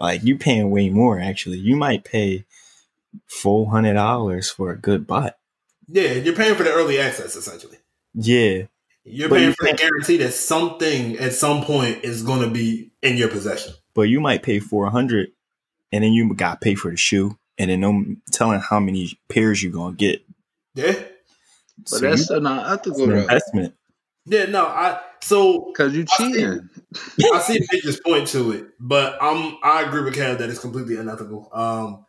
Like 0.00 0.22
you're 0.24 0.36
paying 0.36 0.70
way 0.70 0.90
more 0.90 1.20
actually. 1.20 1.58
You 1.58 1.76
might 1.76 2.04
pay 2.04 2.44
four 3.26 3.70
hundred 3.70 3.94
dollars 3.94 4.50
for 4.50 4.72
a 4.72 4.76
good 4.76 5.06
bot. 5.06 5.36
Yeah, 5.86 6.12
you're 6.14 6.34
paying 6.34 6.56
for 6.56 6.64
the 6.64 6.72
early 6.72 6.98
access 6.98 7.36
essentially. 7.36 7.78
Yeah, 8.14 8.62
You're 9.04 9.28
But 9.28 9.36
paying 9.36 9.48
you 9.48 9.54
for 9.58 9.66
the 9.68 9.74
guarantee 9.74 10.16
that 10.18 10.32
something 10.32 11.18
at 11.18 11.32
some 11.32 11.62
point 11.64 12.04
is 12.04 12.22
going 12.22 12.40
to 12.42 12.48
be 12.50 12.92
in 13.02 13.16
your 13.16 13.28
possession. 13.28 13.74
but 13.94 14.02
you 14.02 14.20
might 14.20 14.42
pay 14.42 14.60
four 14.60 14.88
hundred, 14.90 15.30
and 15.92 16.02
then 16.04 16.12
you 16.12 16.32
got 16.34 16.60
to 16.60 16.64
pay 16.64 16.74
for 16.74 16.90
the 16.90 16.96
shoe, 16.96 17.36
and 17.58 17.70
then 17.70 17.80
no 17.80 18.04
telling 18.32 18.60
how 18.60 18.80
many 18.80 19.18
pairs 19.28 19.62
you're 19.62 19.72
gonna 19.72 19.94
get. 19.96 20.24
Yeah, 20.74 20.92
But 21.78 21.88
So 21.88 21.98
that's 21.98 22.30
you- 22.30 22.40
not 22.40 22.72
it's 22.72 22.80
ethical 22.86 23.04
an 23.04 23.10
though. 23.10 23.16
investment. 23.22 23.74
yeah. 24.26 24.46
No, 24.46 24.64
I 24.66 25.00
so 25.20 25.72
Cause 25.76 25.92
you 25.94 26.04
I 26.10 26.16
see- 26.16 26.32
cheating. 26.32 26.68
I 27.32 27.40
see 27.40 27.58
Victor's 27.70 28.00
point 28.00 28.28
to 28.28 28.52
it, 28.52 28.66
but 28.80 29.16
I'm 29.20 29.56
I 29.62 29.82
agree 29.82 30.02
with 30.02 30.14
Kev 30.14 30.38
that 30.38 30.48
it's 30.50 30.58
completely 30.60 30.96
unethical. 30.96 31.48
Um, 31.52 32.04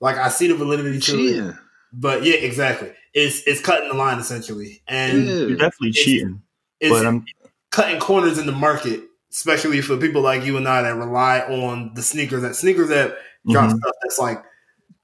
like 0.00 0.16
I 0.16 0.28
see 0.30 0.48
the 0.48 0.54
validity 0.54 0.98
to 1.00 1.12
it, 1.12 1.16
Cheating. 1.16 1.58
But 1.92 2.24
yeah, 2.24 2.34
exactly. 2.34 2.92
It's 3.14 3.42
it's 3.46 3.60
cutting 3.60 3.88
the 3.88 3.94
line 3.94 4.18
essentially, 4.18 4.82
and 4.86 5.26
Yeah. 5.26 5.34
You're 5.34 5.56
definitely 5.56 5.90
It's- 5.90 6.04
cheating, 6.04 6.42
it's 6.80 6.90
but 6.90 7.06
I'm 7.06 7.24
cutting 7.70 8.00
corners 8.00 8.38
in 8.38 8.46
the 8.46 8.52
market, 8.52 9.02
especially 9.32 9.80
for 9.80 9.96
people 9.96 10.22
like 10.22 10.44
you 10.44 10.56
and 10.56 10.68
I 10.68 10.82
that 10.82 10.96
rely 10.96 11.40
on 11.40 11.92
the 11.94 12.02
sneakers 12.02 12.42
that 12.42 12.56
sneakers 12.56 12.88
that 12.88 13.16
drop 13.48 13.70
mhm. 13.70 13.78
stuff 13.78 13.94
that's 14.02 14.18
like 14.18 14.42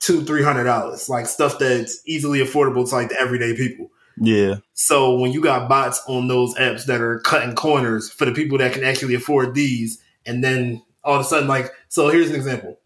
two 0.00 0.24
three 0.24 0.42
hundred 0.42 0.64
dollars, 0.64 1.08
like 1.08 1.26
stuff 1.26 1.58
that's 1.58 2.00
easily 2.06 2.40
affordable 2.40 2.88
to 2.88 2.94
like 2.94 3.08
the 3.08 3.20
everyday 3.20 3.56
people. 3.56 3.90
yeah, 4.18 4.56
So 4.74 5.16
when 5.18 5.32
you 5.32 5.40
got 5.42 5.68
bots 5.68 6.00
on 6.06 6.28
those 6.28 6.54
apps 6.56 6.86
that 6.86 7.00
are 7.00 7.18
cutting 7.20 7.54
corners 7.54 8.10
for 8.10 8.24
the 8.24 8.32
people 8.32 8.58
that 8.58 8.72
can 8.72 8.84
actually 8.84 9.14
afford 9.14 9.54
these, 9.54 9.98
and 10.26 10.42
then 10.44 10.82
all 11.04 11.14
of 11.16 11.20
a 11.20 11.24
sudden, 11.24 11.48
like, 11.48 11.70
so 11.88 12.08
here's 12.08 12.28
an 12.30 12.34
example. 12.36 12.78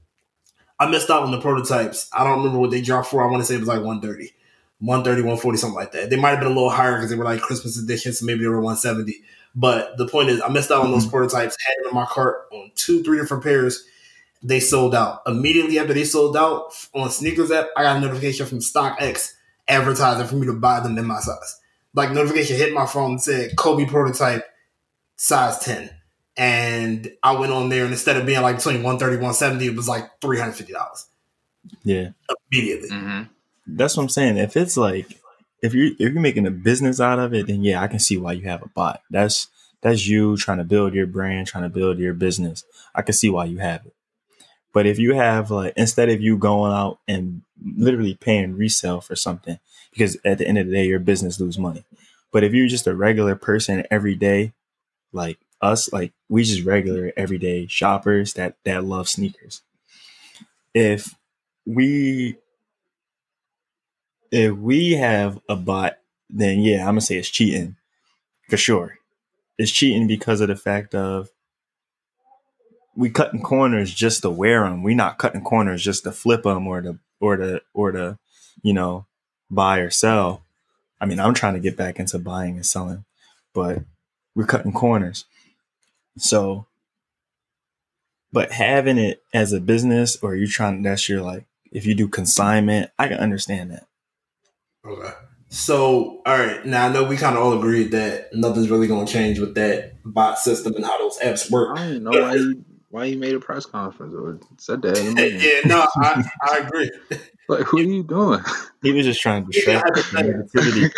I 0.81 0.91
missed 0.91 1.11
out 1.11 1.23
on 1.23 1.31
the 1.31 1.41
prototypes. 1.41 2.09
I 2.11 2.25
don't 2.25 2.39
remember 2.39 2.59
what 2.59 2.71
they 2.71 2.81
dropped 2.81 3.09
for. 3.09 3.23
I 3.23 3.31
want 3.31 3.43
to 3.43 3.47
say 3.47 3.55
it 3.55 3.61
was 3.61 3.69
like 3.69 3.85
130, 3.85 4.33
130, 4.79 5.21
140, 5.21 5.59
something 5.59 5.77
like 5.77 5.93
that. 5.93 6.09
They 6.09 6.17
might 6.17 6.31
have 6.31 6.41
been 6.41 6.51
a 6.51 6.55
little 6.55 6.71
higher 6.71 6.97
because 6.97 7.11
they 7.11 7.17
were 7.17 7.25
like 7.25 7.43
Christmas 7.43 7.79
edition, 7.79 8.15
so 8.15 8.25
maybe 8.25 8.41
they 8.41 8.49
were 8.49 8.63
170. 8.63 9.15
But 9.55 9.99
the 9.99 10.09
point 10.09 10.31
is, 10.31 10.41
I 10.41 10.49
missed 10.49 10.71
out 10.71 10.83
on 10.83 10.91
those 10.91 11.03
mm-hmm. 11.03 11.11
prototypes, 11.11 11.57
had 11.67 11.85
them 11.85 11.91
in 11.91 11.95
my 11.95 12.07
cart 12.07 12.47
on 12.51 12.73
two, 12.77 13.03
three 13.03 13.19
different 13.19 13.43
pairs. 13.43 13.85
They 14.43 14.59
sold 14.59 14.95
out. 14.95 15.21
Immediately 15.27 15.79
after 15.79 15.93
they 15.93 16.05
sold 16.05 16.35
out 16.35 16.73
on 16.95 17.11
sneakers 17.11 17.51
app, 17.51 17.67
I 17.77 17.83
got 17.83 17.99
a 17.99 18.01
notification 18.01 18.47
from 18.47 18.61
StockX 18.61 19.35
advertising 19.69 20.27
for 20.27 20.37
me 20.37 20.47
to 20.47 20.55
buy 20.55 20.81
them 20.81 20.97
in 20.97 21.05
my 21.05 21.21
size. 21.21 21.61
Like 21.93 22.13
notification 22.13 22.57
hit 22.57 22.73
my 22.73 22.87
phone 22.87 23.13
and 23.13 23.23
said 23.23 23.57
Kobe 23.57 23.85
prototype 23.85 24.45
size 25.17 25.59
10. 25.59 25.91
And 26.37 27.13
I 27.23 27.33
went 27.33 27.53
on 27.53 27.69
there 27.69 27.85
and 27.85 27.93
instead 27.93 28.17
of 28.17 28.25
being 28.25 28.41
like 28.41 28.57
between 28.57 28.83
130 28.83 29.17
170, 29.17 29.67
it 29.67 29.77
was 29.77 29.89
like 29.89 30.21
$350 30.21 31.07
yeah. 31.83 32.11
immediately. 32.53 32.89
hmm 32.89 33.23
That's 33.67 33.97
what 33.97 34.05
I'm 34.05 34.09
saying. 34.09 34.37
If 34.37 34.57
it's 34.57 34.77
like 34.77 35.21
if 35.63 35.75
you 35.75 35.95
if 35.99 36.13
you're 36.13 36.21
making 36.21 36.47
a 36.47 36.51
business 36.51 37.01
out 37.01 37.19
of 37.19 37.35
it, 37.35 37.47
then 37.47 37.63
yeah, 37.63 37.83
I 37.83 37.89
can 37.89 37.99
see 37.99 38.17
why 38.17 38.33
you 38.33 38.43
have 38.43 38.63
a 38.63 38.69
bot. 38.69 39.03
That's 39.11 39.49
that's 39.83 40.07
you 40.07 40.37
trying 40.37 40.59
to 40.59 40.65
build 40.65 40.95
your 40.95 41.07
brand, 41.07 41.47
trying 41.47 41.65
to 41.65 41.69
build 41.69 41.99
your 41.99 42.15
business. 42.15 42.65
I 42.95 43.03
can 43.03 43.15
see 43.15 43.31
why 43.31 43.47
you 43.47 43.59
have 43.59 43.87
it. 43.87 43.95
But 44.73 44.87
if 44.87 44.99
you 44.99 45.15
have 45.15 45.51
like 45.51 45.73
instead 45.77 46.09
of 46.09 46.21
you 46.21 46.37
going 46.37 46.73
out 46.73 46.99
and 47.09 47.43
literally 47.77 48.15
paying 48.15 48.57
resale 48.57 49.01
for 49.01 49.17
something, 49.17 49.59
because 49.93 50.17
at 50.25 50.39
the 50.39 50.47
end 50.47 50.59
of 50.59 50.67
the 50.67 50.73
day, 50.73 50.87
your 50.87 51.01
business 51.01 51.41
lose 51.41 51.59
money. 51.59 51.85
But 52.33 52.45
if 52.45 52.53
you're 52.53 52.69
just 52.69 52.87
a 52.87 52.95
regular 52.95 53.35
person 53.35 53.85
every 53.91 54.15
day, 54.15 54.53
like 55.13 55.39
us, 55.61 55.93
like 55.93 56.13
we 56.29 56.45
just 56.45 56.65
regular 56.65 57.13
everyday 57.17 57.67
shoppers 57.67 58.35
that 58.35 58.57
that 58.65 58.85
love 58.85 59.09
sneakers. 59.09 59.63
If 60.75 61.15
we 61.67 62.37
if 64.31 64.53
we 64.53 64.93
have 64.93 65.41
a 65.49 65.57
bot, 65.57 65.99
then 66.29 66.61
yeah, 66.61 66.81
I'm 66.81 66.93
gonna 66.93 67.01
say 67.01 67.17
it's 67.17 67.29
cheating 67.29 67.77
for 68.49 68.57
sure. 68.57 68.99
It's 69.59 69.71
cheating 69.71 70.07
because 70.07 70.41
of 70.41 70.49
the 70.49 70.57
fact 70.57 70.95
of 70.95 71.31
we 72.97 73.11
cutting 73.11 73.43
corners 73.43 73.93
just 73.93 74.23
to 74.23 74.31
wear 74.31 74.65
them. 74.65 74.83
We 74.83 74.95
not 74.95 75.19
cutting 75.19 75.43
corners 75.43 75.83
just 75.83 76.05
to 76.05 76.13
flip 76.13 76.43
them 76.43 76.67
or 76.67 76.81
to 76.81 76.99
or 77.21 77.37
to 77.37 77.63
or 77.75 77.93
to 77.93 78.19
you 78.63 78.73
know 78.73 79.07
buy 79.51 79.79
or 79.79 79.91
sell. 79.91 80.43
I 81.01 81.07
mean, 81.07 81.19
I'm 81.19 81.35
trying 81.35 81.55
to 81.55 81.61
get 81.61 81.77
back 81.77 81.99
into 81.99 82.19
buying 82.19 82.57
and 82.57 82.67
selling, 82.67 83.05
but 83.55 83.81
we're 84.35 84.47
cutting 84.47 84.73
corners. 84.73 85.25
So, 86.23 86.67
but 88.33 88.53
having 88.53 88.99
it 88.99 89.23
as 89.35 89.53
a 89.53 89.61
business 89.61 90.17
or 90.23 90.37
you're 90.37 90.47
trying 90.49 90.83
that's 90.83 91.09
your 91.09 91.23
like 91.23 91.47
if 91.73 91.87
you 91.87 91.95
do 91.95 92.09
consignment, 92.09 92.91
I 92.99 93.09
can 93.09 93.19
understand 93.19 93.71
that. 93.71 93.87
Okay. 94.85 95.13
So, 95.49 96.23
all 96.25 96.39
right. 96.39 96.65
Now, 96.65 96.87
I 96.89 96.93
know 96.93 97.05
we 97.05 97.17
kind 97.17 97.37
of 97.37 97.43
all 97.43 97.59
agreed 97.59 97.91
that 97.91 98.33
nothing's 98.33 98.71
really 98.71 98.87
going 98.87 99.07
to 99.07 99.13
change 99.13 99.41
with 99.41 99.55
that 99.57 99.95
bot 100.05 100.39
system 100.39 100.75
and 100.77 100.85
how 100.85 100.97
those 100.99 101.19
apps 101.19 101.51
I 101.51 101.55
work. 101.55 101.77
don't 101.77 102.03
know 102.05 102.11
why 102.23 102.35
you 102.35 102.65
why 102.89 103.05
you 103.05 103.19
made 103.19 103.35
a 103.35 103.41
press 103.41 103.67
conference 103.67 104.15
or 104.15 104.41
said 104.59 104.83
that? 104.83 104.99
in 104.99 105.07
the 105.07 105.13
meeting? 105.23 105.41
yeah, 105.41 105.61
no, 105.65 105.87
I, 105.97 106.25
I 106.43 106.59
agree. 106.59 106.91
Like, 107.49 107.73
what 107.73 107.83
are 107.83 107.87
you 107.87 108.05
doing? 108.05 108.39
He 108.81 108.93
was 108.93 109.05
just 109.05 109.21
trying 109.21 109.45
to 109.45 109.51
distract 109.51 109.99
us 109.99 110.05
from 110.05 110.23
negativity. 110.23 110.93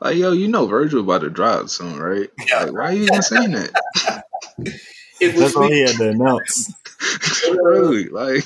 like, 0.00 0.16
yo, 0.16 0.30
you 0.30 0.46
know 0.46 0.66
Virgil 0.66 1.00
about 1.00 1.22
to 1.22 1.30
drop 1.30 1.68
soon, 1.68 1.98
right? 1.98 2.30
Yeah. 2.46 2.60
Like, 2.60 2.72
why 2.74 2.80
are 2.84 2.92
you 2.92 3.02
even 3.06 3.22
saying 3.22 3.50
that? 3.50 4.22
If 5.20 5.36
That's 5.36 5.54
all 5.54 5.68
we, 5.68 5.74
he 5.76 5.80
had 5.82 5.96
to 5.96 6.10
announce. 6.10 6.72
really? 7.50 8.08
Like, 8.08 8.44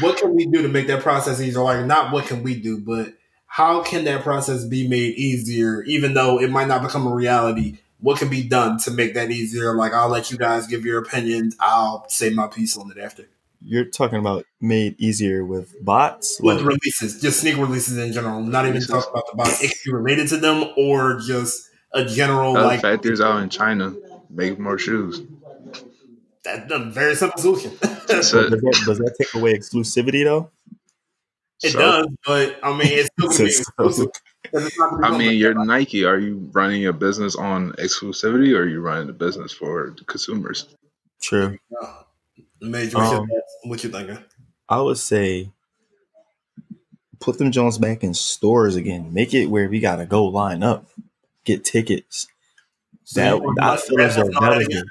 what 0.00 0.18
can 0.18 0.34
we 0.34 0.46
do 0.46 0.62
to 0.62 0.68
make 0.68 0.86
that 0.88 1.02
process 1.02 1.40
easier? 1.40 1.62
Like, 1.62 1.86
not 1.86 2.12
what 2.12 2.26
can 2.26 2.42
we 2.42 2.60
do, 2.60 2.78
but 2.78 3.14
how 3.46 3.82
can 3.82 4.04
that 4.04 4.22
process 4.22 4.64
be 4.64 4.86
made 4.86 5.14
easier, 5.14 5.82
even 5.84 6.14
though 6.14 6.40
it 6.40 6.50
might 6.50 6.68
not 6.68 6.82
become 6.82 7.06
a 7.06 7.14
reality? 7.14 7.78
What 8.00 8.18
can 8.18 8.28
be 8.28 8.42
done 8.42 8.78
to 8.80 8.90
make 8.90 9.14
that 9.14 9.30
easier? 9.30 9.74
Like, 9.74 9.92
I'll 9.94 10.08
let 10.08 10.30
you 10.30 10.36
guys 10.36 10.66
give 10.66 10.84
your 10.84 10.98
opinions. 11.00 11.56
I'll 11.60 12.06
say 12.08 12.30
my 12.30 12.46
piece 12.48 12.76
on 12.76 12.90
it 12.90 12.98
after. 12.98 13.26
You're 13.62 13.86
talking 13.86 14.18
about 14.18 14.44
made 14.60 15.00
easier 15.00 15.44
with 15.44 15.74
bots? 15.82 16.38
With 16.40 16.58
Like, 16.58 16.66
releases, 16.66 17.20
just 17.20 17.40
sneak 17.40 17.56
releases 17.56 17.96
in 17.96 18.12
general. 18.12 18.42
Not 18.42 18.64
even 18.66 18.74
Releases. 18.74 18.90
talking 18.90 19.10
about 19.10 19.24
the 19.30 19.36
bots. 19.36 19.62
It 19.62 19.68
could 19.68 19.78
be 19.86 19.92
related 19.94 20.28
to 20.28 20.36
them 20.36 20.72
or 20.76 21.18
just 21.18 21.70
a 21.92 22.04
general 22.04 22.56
other 22.56 22.66
like 22.66 22.82
factories 22.82 23.20
out 23.20 23.42
in 23.42 23.48
China 23.48 23.94
make 24.30 24.58
more 24.58 24.78
shoes. 24.78 25.22
That's 26.44 26.70
A 26.70 26.78
very 26.78 27.14
simple 27.16 27.40
solution. 27.40 27.72
That's 27.80 28.06
does, 28.06 28.30
that, 28.32 28.82
does 28.86 28.98
that 28.98 29.14
take 29.20 29.34
away 29.34 29.54
exclusivity 29.54 30.22
though? 30.24 30.50
It 31.62 31.70
So, 31.72 31.78
does, 31.80 32.06
but 32.24 32.58
I 32.62 32.70
mean, 32.76 32.86
it's 32.88 33.08
still 33.18 33.28
gonna 33.30 33.44
be 33.44 33.50
So- 33.50 33.60
exclusive. 33.62 34.08
'cause 34.52 34.64
it's 34.66 34.78
not 34.78 34.90
gonna 34.90 35.06
I 35.06 35.10
mean, 35.10 35.18
something 35.22 35.38
you're 35.38 35.64
Nike. 35.64 36.04
Are 36.04 36.18
you 36.18 36.48
running 36.52 36.80
your 36.82 36.92
business 36.92 37.34
on 37.34 37.72
exclusivity, 37.72 38.54
or 38.56 38.60
are 38.62 38.68
you 38.68 38.80
running 38.80 39.08
the 39.08 39.12
business 39.12 39.52
for 39.52 39.92
the 39.98 40.04
consumers? 40.04 40.66
True. 41.20 41.58
Major, 42.60 42.98
Um, 42.98 43.26
what 43.64 43.82
you 43.82 43.90
thinking? 43.90 44.18
I 44.68 44.80
would 44.80 44.98
say 44.98 45.50
put 47.18 47.38
them 47.38 47.50
Jones 47.50 47.78
back 47.78 48.04
in 48.04 48.14
stores 48.14 48.76
again. 48.76 49.12
Make 49.12 49.34
it 49.34 49.46
where 49.46 49.68
we 49.68 49.80
gotta 49.80 50.06
go 50.06 50.24
line 50.26 50.62
up, 50.62 50.86
get 51.44 51.64
tickets. 51.64 52.28
That 53.14 53.34
I 53.60 53.76
feel 53.76 54.00
as 54.00 54.16
though 54.16 54.28
that 54.28 54.56
was 54.56 54.66
the, 54.66 54.84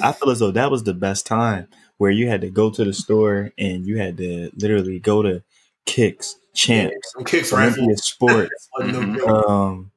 I 0.02 0.12
feel 0.12 0.30
as 0.30 0.38
though 0.38 0.50
that 0.50 0.70
was 0.70 0.84
the 0.84 0.94
best 0.94 1.26
time 1.26 1.68
where 1.98 2.10
you 2.10 2.28
had 2.28 2.40
to 2.42 2.50
go 2.50 2.70
to 2.70 2.84
the 2.84 2.92
store 2.92 3.52
and 3.58 3.86
you 3.86 3.98
had 3.98 4.16
to 4.18 4.50
literally 4.56 4.98
go 5.00 5.22
to 5.22 5.42
Kicks, 5.86 6.36
Champs, 6.54 7.12
Some 7.12 7.24
kicks 7.24 7.52
right 7.52 7.72
Olympia 7.72 7.96
Sports. 7.98 8.68
Mhm. 8.78 9.26
Um, 9.28 9.90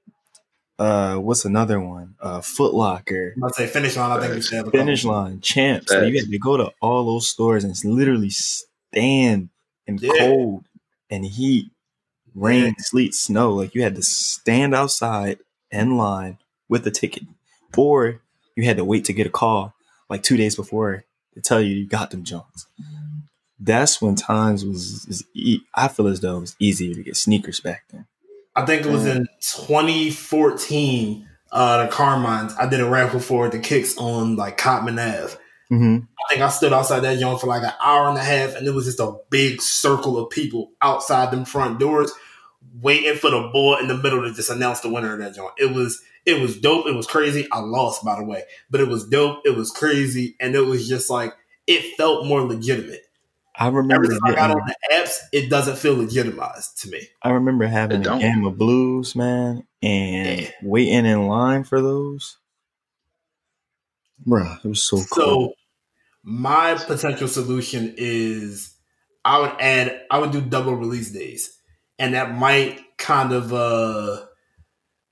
uh, 0.80 1.16
what's 1.18 1.46
another 1.46 1.80
one? 1.80 2.16
Uh, 2.20 2.42
Foot 2.42 2.74
Locker, 2.74 3.36
I'll 3.44 3.50
say 3.54 3.68
finish 3.68 3.96
line. 3.98 4.18
I 4.18 4.22
think 4.22 4.36
we 4.36 4.42
should 4.42 4.72
Finish. 4.72 5.04
Line, 5.06 5.40
Champs. 5.42 5.92
So 5.92 6.02
you 6.02 6.20
had 6.20 6.30
to 6.30 6.40
go 6.40 6.58
to 6.58 6.72
all 6.82 7.06
those 7.06 7.30
stores 7.30 7.64
and 7.64 7.76
literally 7.86 8.30
stand 8.32 9.50
in 9.88 9.98
Yeah. 10.02 10.12
cold 10.18 10.66
and 11.10 11.26
heat, 11.26 11.72
rain, 12.34 12.66
Yeah. 12.66 12.72
sleet, 12.80 13.14
snow. 13.14 13.54
Like 13.54 13.76
you 13.76 13.84
had 13.84 13.96
to 13.96 14.02
stand 14.02 14.74
outside 14.74 15.40
in 15.70 15.98
line 15.98 16.38
with 16.70 16.88
a 16.88 16.92
ticket, 16.92 17.24
or 17.78 18.22
you 18.56 18.64
had 18.64 18.78
to 18.78 18.86
wait 18.86 19.06
to 19.06 19.14
get 19.14 19.28
a 19.28 19.32
call 19.32 19.74
like 20.10 20.24
two 20.24 20.38
days 20.38 20.56
before 20.56 21.06
to 21.34 21.42
tell 21.42 21.62
you 21.62 21.76
you 21.76 21.88
got 21.88 22.12
them 22.12 22.24
Jones. 22.24 22.68
That's 23.60 24.02
when 24.02 24.16
times 24.16 24.66
was, 24.66 25.06
is 25.06 25.24
e- 25.34 25.62
I 25.76 25.88
feel 25.88 26.08
as 26.08 26.20
though 26.20 26.38
it 26.38 26.42
was 26.42 26.56
easier 26.60 26.96
to 26.96 27.04
get 27.04 27.16
sneakers 27.16 27.60
back 27.60 27.84
then. 27.92 28.08
I 28.56 28.66
think 28.66 28.86
it 28.86 28.92
was 28.92 29.06
in 29.06 29.28
2014. 29.42 31.28
Uh, 31.54 31.86
the 31.86 31.92
Carmines. 31.92 32.54
I 32.58 32.66
did 32.70 32.80
a 32.80 32.90
raffle 32.90 33.20
for 33.20 33.50
the 33.50 33.60
kicks 33.60 33.98
on 33.98 34.38
like 34.38 34.58
Cottman 34.58 34.98
Ave. 34.98 35.36
Mm-hmm. 35.70 35.98
I 35.98 36.34
think 36.34 36.42
I 36.42 36.50
stood 36.50 36.72
outside 36.72 37.02
that 37.02 37.20
joint 37.20 37.42
for 37.42 37.48
like 37.48 37.64
an 37.64 37.74
hour 37.82 38.08
and 38.08 38.18
a 38.18 38.24
half, 38.24 38.56
and 38.56 38.66
it 38.66 38.72
was 38.72 38.86
just 38.86 39.02
a 39.02 39.18
big 39.30 39.62
circle 39.62 40.18
of 40.18 40.30
people 40.30 40.72
outside 40.82 41.32
them 41.32 41.44
front 41.44 41.78
doors, 41.78 42.12
waiting 42.80 43.16
for 43.16 43.30
the 43.32 43.50
boy 43.54 43.78
in 43.80 43.88
the 43.88 43.98
middle 43.98 44.22
to 44.24 44.34
just 44.34 44.50
announce 44.50 44.80
the 44.82 44.90
winner 44.90 45.14
of 45.14 45.20
that 45.20 45.36
joint. 45.36 45.54
It 45.58 45.74
was 45.74 46.02
it 46.26 46.40
was 46.40 46.60
dope. 46.60 46.88
It 46.88 46.96
was 46.96 47.08
crazy. 47.08 47.48
I 47.52 47.60
lost 47.60 48.04
by 48.06 48.18
the 48.18 48.24
way, 48.26 48.44
but 48.70 48.80
it 48.82 48.88
was 48.88 49.08
dope. 49.08 49.42
It 49.46 49.56
was 49.56 49.72
crazy, 49.72 50.36
and 50.40 50.56
it 50.56 50.62
was 50.62 50.88
just 50.88 51.10
like 51.10 51.34
it 51.68 51.96
felt 51.98 52.26
more 52.26 52.42
legitimate. 52.42 53.02
I 53.56 53.68
remember 53.68 54.06
Every 54.06 54.18
I 54.24 54.34
got 54.36 54.52
on 54.52 54.62
the 54.66 54.76
apps, 54.94 55.18
it 55.34 55.50
doesn't 55.50 55.78
feel 55.78 55.96
legitimized 55.96 56.82
to 56.82 56.90
me. 56.90 57.02
I 57.22 57.32
remember 57.32 57.68
having 57.68 58.02
It 58.02 58.08
a 58.08 58.20
game 58.20 58.46
of 58.46 58.58
blues, 58.58 59.16
man, 59.16 59.68
and 59.84 60.42
Yeah. 60.42 60.52
waiting 60.64 61.06
in 61.06 61.28
line 61.28 61.64
for 61.64 61.82
those. 61.82 62.38
Bruh, 64.26 64.64
it 64.64 64.68
was 64.68 64.84
so 64.84 64.98
cool. 64.98 65.06
So 65.06 65.54
my 66.24 66.76
potential 66.76 67.28
solution 67.28 67.94
is 67.98 68.74
I 69.26 69.40
would 69.40 69.56
add 69.60 70.06
I 70.10 70.20
would 70.20 70.32
do 70.32 70.42
double 70.42 70.76
release 70.76 71.12
days. 71.12 71.58
And 72.02 72.16
that 72.16 72.34
might 72.36 72.98
kind 72.98 73.34
of 73.34 73.54
uh 73.54 74.26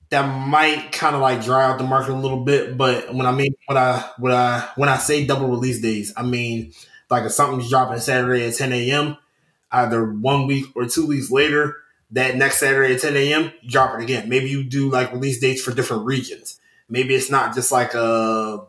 that 0.09 0.23
might 0.47 0.91
kind 0.91 1.15
of 1.15 1.21
like 1.21 1.43
dry 1.43 1.65
out 1.65 1.77
the 1.77 1.83
market 1.83 2.13
a 2.13 2.15
little 2.17 2.43
bit, 2.43 2.77
but 2.77 3.13
when 3.13 3.25
I 3.27 3.31
mean 3.31 3.53
when 3.67 3.77
I 3.77 4.09
when 4.17 4.33
I 4.33 4.67
when 4.75 4.89
I 4.89 4.97
say 4.97 5.25
double 5.25 5.47
release 5.47 5.81
days, 5.81 6.13
I 6.17 6.23
mean 6.23 6.73
like 7.09 7.25
if 7.25 7.31
something's 7.31 7.69
dropping 7.69 7.99
Saturday 7.99 8.47
at 8.47 8.55
10 8.55 8.89
a.m., 8.91 9.17
either 9.71 10.11
one 10.11 10.47
week 10.47 10.65
or 10.75 10.85
two 10.85 11.05
weeks 11.05 11.29
later, 11.29 11.75
that 12.11 12.35
next 12.37 12.59
Saturday 12.59 12.95
at 12.95 13.01
10 13.01 13.33
a.m., 13.33 13.51
you 13.61 13.69
drop 13.69 13.97
it 13.99 14.03
again. 14.03 14.29
Maybe 14.29 14.49
you 14.49 14.63
do 14.63 14.89
like 14.89 15.11
release 15.13 15.39
dates 15.39 15.61
for 15.61 15.73
different 15.73 16.05
regions. 16.05 16.59
Maybe 16.89 17.13
it's 17.13 17.29
not 17.29 17.53
just 17.53 17.71
like 17.71 17.93
a 17.93 18.65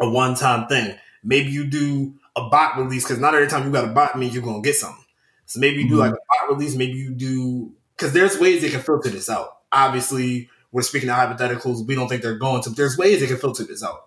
a 0.00 0.08
one 0.08 0.34
time 0.34 0.66
thing. 0.68 0.96
Maybe 1.22 1.50
you 1.50 1.66
do 1.66 2.14
a 2.36 2.48
bot 2.48 2.76
release 2.78 3.04
because 3.04 3.18
not 3.18 3.34
every 3.34 3.48
time 3.48 3.64
you 3.66 3.72
got 3.72 3.84
a 3.84 3.92
bot 3.92 4.18
means 4.18 4.34
you're 4.34 4.42
gonna 4.42 4.62
get 4.62 4.76
something. 4.76 5.04
So 5.46 5.60
maybe 5.60 5.82
you 5.82 5.88
do 5.88 5.96
Mhm. 5.96 5.98
like 5.98 6.12
a 6.12 6.16
bot 6.48 6.56
release. 6.56 6.76
Maybe 6.76 6.92
you 6.92 7.10
do 7.10 7.72
because 7.96 8.12
there's 8.12 8.38
ways 8.38 8.62
they 8.62 8.70
can 8.70 8.80
filter 8.80 9.08
this 9.08 9.28
out. 9.30 9.58
Obviously, 9.72 10.48
we're 10.72 10.82
speaking 10.82 11.08
of 11.08 11.16
hypotheticals. 11.16 11.86
We 11.86 11.94
don't 11.94 12.08
think 12.08 12.22
they're 12.22 12.38
going 12.38 12.62
to. 12.62 12.70
But 12.70 12.76
there's 12.76 12.98
ways 12.98 13.20
they 13.20 13.26
can 13.26 13.36
filter 13.36 13.64
this 13.64 13.82
out. 13.82 14.04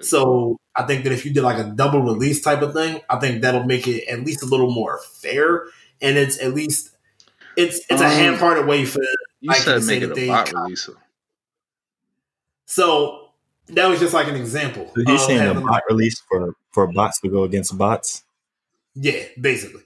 So 0.00 0.58
I 0.74 0.82
think 0.84 1.04
that 1.04 1.12
if 1.12 1.24
you 1.24 1.32
did 1.32 1.44
like 1.44 1.58
a 1.58 1.70
double 1.70 2.02
release 2.02 2.42
type 2.42 2.62
of 2.62 2.72
thing, 2.72 3.00
I 3.08 3.18
think 3.18 3.42
that'll 3.42 3.64
make 3.64 3.86
it 3.86 4.08
at 4.08 4.24
least 4.24 4.42
a 4.42 4.46
little 4.46 4.72
more 4.72 5.00
fair, 5.20 5.66
and 6.00 6.18
it's 6.18 6.40
at 6.40 6.52
least 6.52 6.90
it's 7.56 7.78
it's 7.88 8.00
a 8.00 8.06
um, 8.06 8.10
hand 8.10 8.34
half-hearted 8.34 8.66
way 8.66 8.84
for. 8.84 9.00
You 9.40 9.50
Nike 9.50 9.60
said 9.60 9.80
to 9.80 9.86
make 9.86 10.02
it 10.02 10.10
a 10.10 10.14
they 10.14 10.26
bot 10.26 10.52
release. 10.52 10.90
So 12.66 13.28
that 13.68 13.88
was 13.88 14.00
just 14.00 14.14
like 14.14 14.26
an 14.26 14.36
example. 14.36 14.90
So 14.96 15.02
he's 15.06 15.20
of 15.20 15.26
saying 15.26 15.56
a 15.56 15.60
bot 15.60 15.82
release 15.88 16.20
for 16.28 16.54
for 16.72 16.90
bots 16.92 17.20
to 17.20 17.28
go 17.28 17.44
against 17.44 17.76
bots. 17.78 18.24
Yeah, 18.94 19.22
basically. 19.40 19.82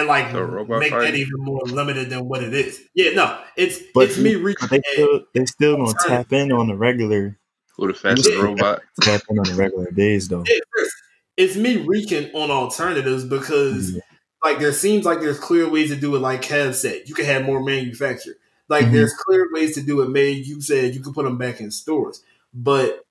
And 0.00 0.08
like 0.08 0.32
The 0.32 0.42
robot 0.44 0.80
make 0.80 0.90
fight? 0.90 1.00
that 1.02 1.14
even 1.14 1.38
more 1.38 1.60
limited 1.64 2.10
than 2.10 2.26
what 2.28 2.42
it 2.42 2.54
is. 2.54 2.80
Yeah, 2.94 3.10
no, 3.12 3.38
it's 3.56 3.78
But 3.94 4.08
it's 4.10 4.18
me 4.18 4.34
reaching. 4.36 4.68
They 4.70 4.80
still 4.92 5.20
they 5.34 5.44
still 5.46 5.76
gonna 5.76 5.88
Alternative. 5.88 6.28
tap 6.28 6.32
in 6.32 6.52
on 6.52 6.68
the 6.68 6.76
regular 6.76 7.38
Who 7.76 7.86
the 7.86 7.94
fastest 7.94 8.30
Yeah. 8.32 8.42
robot? 8.42 8.82
tap 9.02 9.22
in 9.30 9.38
on 9.38 9.44
the 9.44 9.54
regular 9.54 9.90
days 9.90 10.28
though. 10.28 10.44
Yeah, 10.46 10.58
Chris, 10.72 10.90
it's 11.36 11.56
me 11.56 11.78
reaching 11.78 12.30
on 12.34 12.50
alternatives 12.50 13.24
because 13.24 13.92
Yeah. 13.94 14.00
like 14.44 14.58
there 14.58 14.72
seems 14.72 15.04
like 15.04 15.20
there's 15.20 15.38
clear 15.38 15.68
ways 15.68 15.90
to 15.90 15.96
do 15.96 16.14
it. 16.16 16.20
Like 16.20 16.42
Kev 16.42 16.74
said, 16.74 17.02
you 17.06 17.14
can 17.14 17.24
have 17.26 17.44
more 17.44 17.62
manufactured. 17.62 18.36
Like 18.68 18.86
Mhm. 18.86 18.92
there's 18.92 19.12
clear 19.14 19.48
ways 19.52 19.74
to 19.74 19.82
do 19.82 20.00
it. 20.02 20.08
Mage 20.10 20.46
you 20.46 20.60
said 20.60 20.94
you 20.94 21.00
could 21.00 21.14
put 21.14 21.24
them 21.24 21.36
back 21.38 21.60
in 21.60 21.70
stores, 21.70 22.22
but 22.54 23.04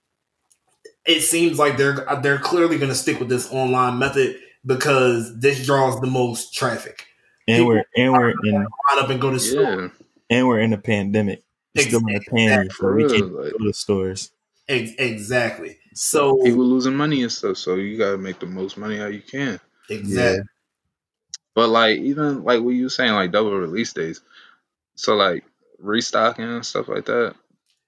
it 1.06 1.22
seems 1.22 1.58
like 1.60 1.78
they're 1.78 2.06
they're 2.22 2.38
clearly 2.38 2.78
going 2.78 2.90
to 2.90 2.96
stick 2.96 3.20
with 3.20 3.30
this 3.30 3.52
online 3.52 3.98
method 4.00 4.40
because 4.66 5.40
this 5.40 5.66
draws 5.66 6.00
the 6.02 6.08
most 6.08 6.54
traffic. 6.54 7.06
And 7.48 7.66
we're 7.66 7.84
and 7.96 8.14
we're 8.14 8.34
in 8.44 8.54
Line 8.54 8.68
up 8.98 9.10
and 9.10 9.20
go 9.20 9.32
to 9.32 9.40
store. 9.40 9.82
Yeah, 9.82 9.88
and 10.30 10.48
we're 10.48 10.60
in 10.60 10.74
a 10.74 10.78
pandemic. 10.78 11.44
We're 11.76 11.84
still 11.84 12.02
in 12.08 12.16
a 12.16 12.20
pandemic, 12.20 12.74
so 12.74 12.92
we 12.94 13.02
can't 13.10 13.12
Really? 13.32 13.52
go 13.52 13.58
to 13.58 13.66
the 13.66 13.74
stores. 13.74 14.32
Ex- 14.68 14.92
exactly. 15.00 15.78
So 15.96 16.36
people 16.44 16.64
losing 16.64 16.96
money 16.96 17.24
and 17.24 17.32
stuff. 17.32 17.58
So 17.58 17.76
you 17.76 17.98
gotta 17.98 18.18
make 18.18 18.40
the 18.40 18.46
most 18.46 18.78
money 18.78 18.98
how 18.98 19.08
you 19.08 19.22
can. 19.22 19.60
exactly. 19.90 20.44
But 21.56 21.70
like 21.70 21.98
even 22.00 22.44
like 22.44 22.62
what 22.62 22.76
you 22.76 22.84
were 22.84 22.90
saying, 22.90 23.14
like 23.14 23.32
double 23.32 23.56
release 23.58 23.94
days. 23.94 24.22
So 24.96 25.16
like 25.16 25.44
restocking 25.80 26.46
and 26.46 26.66
stuff 26.66 26.88
like 26.88 27.06
that. 27.06 27.36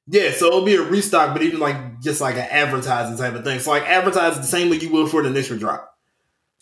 Yeah, 0.07 0.31
so 0.31 0.47
it'll 0.47 0.65
be 0.65 0.75
a 0.75 0.81
restock, 0.81 1.33
but 1.33 1.43
even 1.43 1.59
like 1.59 2.01
just 2.01 2.19
like 2.19 2.35
an 2.35 2.47
advertising 2.49 3.17
type 3.17 3.33
of 3.35 3.43
thing. 3.43 3.59
So 3.59 3.69
like 3.69 3.83
advertise 3.83 4.37
the 4.37 4.43
same 4.43 4.69
way 4.69 4.77
you 4.77 4.91
would 4.91 5.09
for 5.09 5.21
the 5.21 5.29
initial 5.29 5.57
drop. 5.57 5.90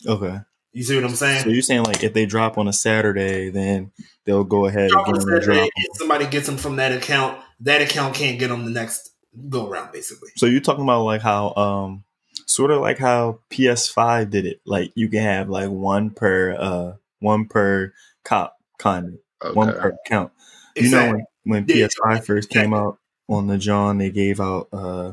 Okay. 0.06 0.38
You 0.72 0.84
see 0.84 0.94
what 0.94 1.04
I'm 1.04 1.16
saying? 1.16 1.42
So 1.42 1.50
you're 1.50 1.62
saying 1.62 1.82
like 1.82 2.04
if 2.04 2.14
they 2.14 2.26
drop 2.26 2.56
on 2.56 2.68
a 2.68 2.72
Saturday, 2.72 3.50
then 3.50 3.90
they'll 4.24 4.44
go 4.44 4.66
ahead 4.66 4.90
drop 4.90 5.08
and 5.08 5.16
on 5.16 5.20
them 5.20 5.28
a 5.28 5.40
Saturday, 5.40 5.58
drop. 5.58 5.70
and 5.76 5.86
somebody 5.94 6.26
gets 6.26 6.46
them 6.46 6.56
from 6.56 6.76
that 6.76 6.92
account. 6.92 7.38
That 7.60 7.82
account 7.82 8.14
can't 8.14 8.38
get 8.38 8.48
them 8.48 8.64
the 8.64 8.70
next 8.70 9.10
go 9.48 9.68
around, 9.68 9.92
basically. 9.92 10.30
So 10.36 10.46
you're 10.46 10.60
talking 10.60 10.84
about 10.84 11.02
like 11.04 11.22
how 11.22 11.54
um 11.54 12.04
sort 12.46 12.70
of 12.70 12.80
like 12.80 12.98
how 12.98 13.40
PS5 13.50 14.30
did 14.30 14.46
it. 14.46 14.60
Like 14.64 14.92
you 14.94 15.08
can 15.08 15.22
have 15.22 15.48
like 15.48 15.70
one 15.70 16.10
per 16.10 16.56
uh 16.58 16.92
one 17.18 17.46
per 17.46 17.92
cop 18.24 18.56
kind 18.78 19.18
of 19.40 19.56
one 19.56 19.72
per 19.72 19.96
account. 20.06 20.32
You 20.76 20.90
know 20.90 21.10
when, 21.10 21.24
when 21.44 21.64
Yeah, 21.68 21.88
PS5 21.88 22.24
first 22.24 22.50
came 22.50 22.72
out 22.72 22.98
on 23.28 23.48
the 23.48 23.58
John, 23.58 23.98
they 23.98 24.10
gave 24.10 24.40
out 24.40 24.68
uh 24.72 25.12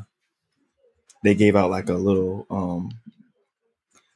they 1.24 1.34
gave 1.34 1.56
out 1.56 1.72
like 1.72 1.90
a 1.90 1.94
little 1.94 2.46
um 2.52 2.92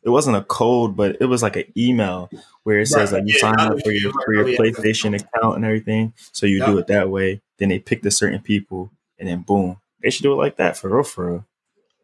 it 0.03 0.09
wasn't 0.09 0.37
a 0.37 0.43
code, 0.43 0.95
but 0.95 1.17
it 1.21 1.25
was 1.25 1.43
like 1.43 1.55
an 1.55 1.65
email 1.77 2.29
where 2.63 2.79
it 2.79 2.87
says 2.87 3.11
Right, 3.11 3.19
like 3.21 3.27
you 3.29 3.35
yeah, 3.35 3.53
sign 3.55 3.59
up 3.71 3.79
for 3.83 3.91
your 3.91 4.11
for 4.25 4.33
your. 4.33 4.45
PlayStation 4.45 5.15
account 5.19 5.55
and 5.57 5.65
everything. 5.65 6.13
So 6.31 6.45
you 6.45 6.65
do 6.65 6.77
it 6.77 6.87
that 6.87 7.09
way. 7.09 7.41
Then 7.57 7.69
they 7.69 7.79
pick 7.79 8.01
the 8.01 8.11
certain 8.11 8.41
people, 8.41 8.91
and 9.19 9.27
then 9.29 9.41
boom, 9.41 9.77
they 10.01 10.09
should 10.09 10.23
do 10.23 10.33
it 10.33 10.37
like 10.37 10.57
that 10.57 10.77
for 10.77 10.89
real, 10.89 11.03
for 11.03 11.25
real. 11.27 11.45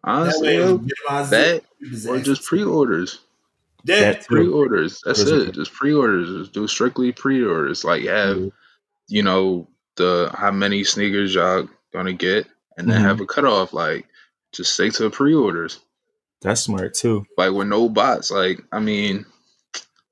That 0.04 0.12
Honestly, 0.12 0.58
way, 0.60 0.64
it 0.74 1.30
that 1.30 1.64
or 2.08 2.20
just 2.20 2.44
pre-orders. 2.44 3.20
Yeah, 3.84 4.00
That. 4.14 4.28
Pre-orders. 4.28 5.02
That's 5.06 5.24
There's 5.24 5.48
it. 5.50 5.56
Just 5.56 5.74
pre-orders. 5.74 6.30
Just 6.42 6.54
do 6.54 6.68
strictly 6.68 7.12
pre-orders. 7.12 7.84
Like 7.84 8.04
have 8.04 8.38
Mhm. 8.38 8.52
you 9.08 9.24
know 9.24 9.68
the 9.96 10.30
how 10.34 10.52
many 10.52 10.84
sneakers 10.84 11.34
y'all 11.36 11.68
gonna 11.94 12.14
get, 12.14 12.48
and 12.78 12.90
then 12.90 13.02
Mhm. 13.02 13.06
have 13.06 13.22
a 13.22 13.26
cutoff. 13.26 13.74
Like 13.74 14.08
just 14.54 14.74
stick 14.74 14.94
to 14.94 15.10
pre-orders. 15.10 15.80
That's 16.42 16.62
smart 16.62 16.94
too. 16.94 17.26
Like 17.38 17.54
with 17.54 17.68
no 17.68 17.90
bots. 17.90 18.32
Like 18.32 18.62
I 18.72 18.80
mean, 18.80 19.26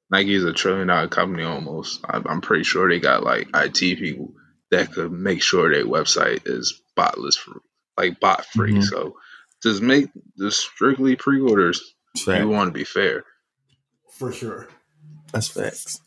Nike's 0.09 0.43
a 0.43 0.53
trillion 0.53 0.87
dollar 0.87 1.07
company 1.07 1.43
almost. 1.43 2.01
I, 2.05 2.21
I'm 2.25 2.41
pretty 2.41 2.63
sure 2.63 2.89
they 2.89 2.99
got 2.99 3.23
like 3.23 3.47
IT 3.53 3.77
people 3.99 4.33
that 4.71 4.91
could 4.91 5.11
make 5.11 5.41
sure 5.41 5.69
their 5.71 5.85
website 5.85 6.41
is 6.47 6.81
botless, 6.95 7.35
for, 7.35 7.61
like 7.97 8.19
bot 8.19 8.45
free. 8.45 8.73
Mhm. 8.73 8.83
So 8.83 9.17
just 9.61 9.81
make 9.81 10.09
just 10.37 10.59
strictly 10.61 11.15
pre-orders. 11.15 11.81
Fact. 12.17 12.41
You 12.41 12.49
want 12.49 12.69
to 12.69 12.77
be 12.77 12.85
fair. 12.85 13.23
for 14.09 14.31
sure. 14.31 14.69
That's 15.33 15.49
facts. 15.49 15.99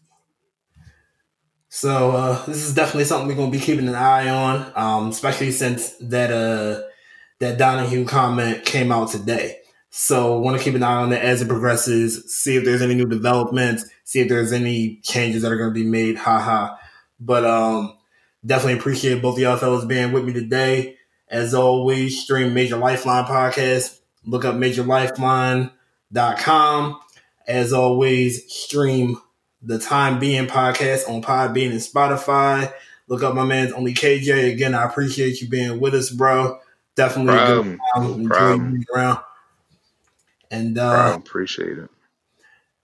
So 1.69 2.13
uh, 2.13 2.47
this 2.47 2.65
is 2.65 2.75
definitely 2.75 3.05
something 3.05 3.29
we're 3.29 3.35
gonna 3.35 3.51
be 3.51 3.61
keeping 3.61 3.89
an 3.89 3.95
eye 3.95 4.29
on, 4.31 4.73
um, 4.75 5.11
especially 5.11 5.51
since 5.53 5.91
that 6.01 6.31
uh, 6.33 6.83
that 7.41 7.59
Donahoe 7.59 8.05
comment 8.07 8.65
came 8.65 8.91
out 8.91 9.11
today. 9.11 9.58
So 9.91 10.39
want 10.39 10.59
to 10.59 10.63
keep 10.63 10.75
an 10.75 10.83
eye 10.83 11.03
on 11.03 11.13
it 11.13 11.23
as 11.23 11.43
it 11.43 11.49
progresses. 11.49 12.35
See 12.35 12.57
if 12.57 12.65
there's 12.65 12.83
any 12.83 12.95
new 12.95 13.07
developments. 13.07 13.85
See 14.05 14.21
if 14.21 14.29
there's 14.29 14.53
any 14.53 15.01
changes 15.03 15.43
that 15.43 15.53
are 15.53 15.57
going 15.57 15.71
to 15.71 15.75
be 15.75 15.87
made. 15.87 16.17
Haha. 16.17 16.77
But 17.21 17.45
um, 17.45 17.97
definitely 18.45 18.79
appreciate 18.79 19.23
both 19.23 19.37
of 19.37 19.41
y'all 19.41 19.57
fellas 19.57 19.85
being 19.85 20.13
with 20.13 20.25
me 20.25 20.33
today. 20.33 20.97
As 21.29 21.55
always, 21.55 22.21
stream 22.23 22.55
Major 22.55 22.77
Lifeline 22.77 23.25
podcast. 23.25 23.99
Look 24.25 24.45
up 24.45 24.55
MajorLifeline.com. 24.57 27.01
As 27.47 27.73
always, 27.73 28.53
stream 28.53 29.17
the 29.63 29.79
Time 29.79 30.19
Being 30.19 30.47
podcast 30.47 31.09
on 31.09 31.23
Podbean 31.23 31.71
and 31.71 31.81
Spotify. 31.81 32.71
Look 33.09 33.23
up 33.23 33.35
my 33.35 33.45
man's 33.45 33.73
Only 33.73 33.95
KJ. 33.95 34.53
Again, 34.53 34.75
I 34.75 34.85
appreciate 34.85 35.41
you 35.41 35.49
being 35.49 35.81
with 35.81 35.95
us, 35.95 36.11
bro. 36.11 36.59
Definitely 36.95 37.35
a 37.35 37.47
good 37.47 37.79
Problem. 37.95 37.95
time. 37.95 38.13
Enjoy 38.21 38.29
problem. 38.29 38.85
around. 38.95 39.19
And 40.51 40.79
uh, 40.79 40.95
Problem. 40.95 41.23
Appreciate 41.23 41.79
it. 41.79 41.91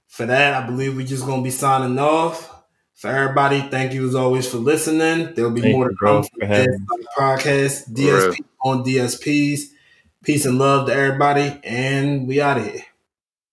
for 0.06 0.26
that, 0.26 0.62
I 0.62 0.66
believe 0.66 0.96
we're 0.96 1.06
just 1.06 1.26
gonna 1.26 1.42
be 1.42 1.50
signing 1.50 1.98
off. 1.98 2.50
For 2.94 3.08
everybody, 3.08 3.60
thank 3.60 3.92
you 3.92 4.06
as 4.06 4.14
always 4.14 4.48
for 4.48 4.58
listening. 4.58 5.34
There'll 5.34 5.50
be 5.50 5.60
Thank 5.60 5.74
more 5.74 5.88
to 5.88 5.96
come 5.96 6.22
for 6.22 6.30
from 6.38 6.48
this 6.48 6.78
podcast. 7.18 7.92
DSP 7.92 8.38
on 8.62 8.84
DSPs. 8.84 9.60
Peace 10.22 10.46
and 10.46 10.58
love 10.58 10.86
to 10.86 10.94
everybody, 10.94 11.60
and 11.64 12.26
we 12.26 12.40
out 12.40 12.56
of 12.56 12.64
here. 12.64 12.84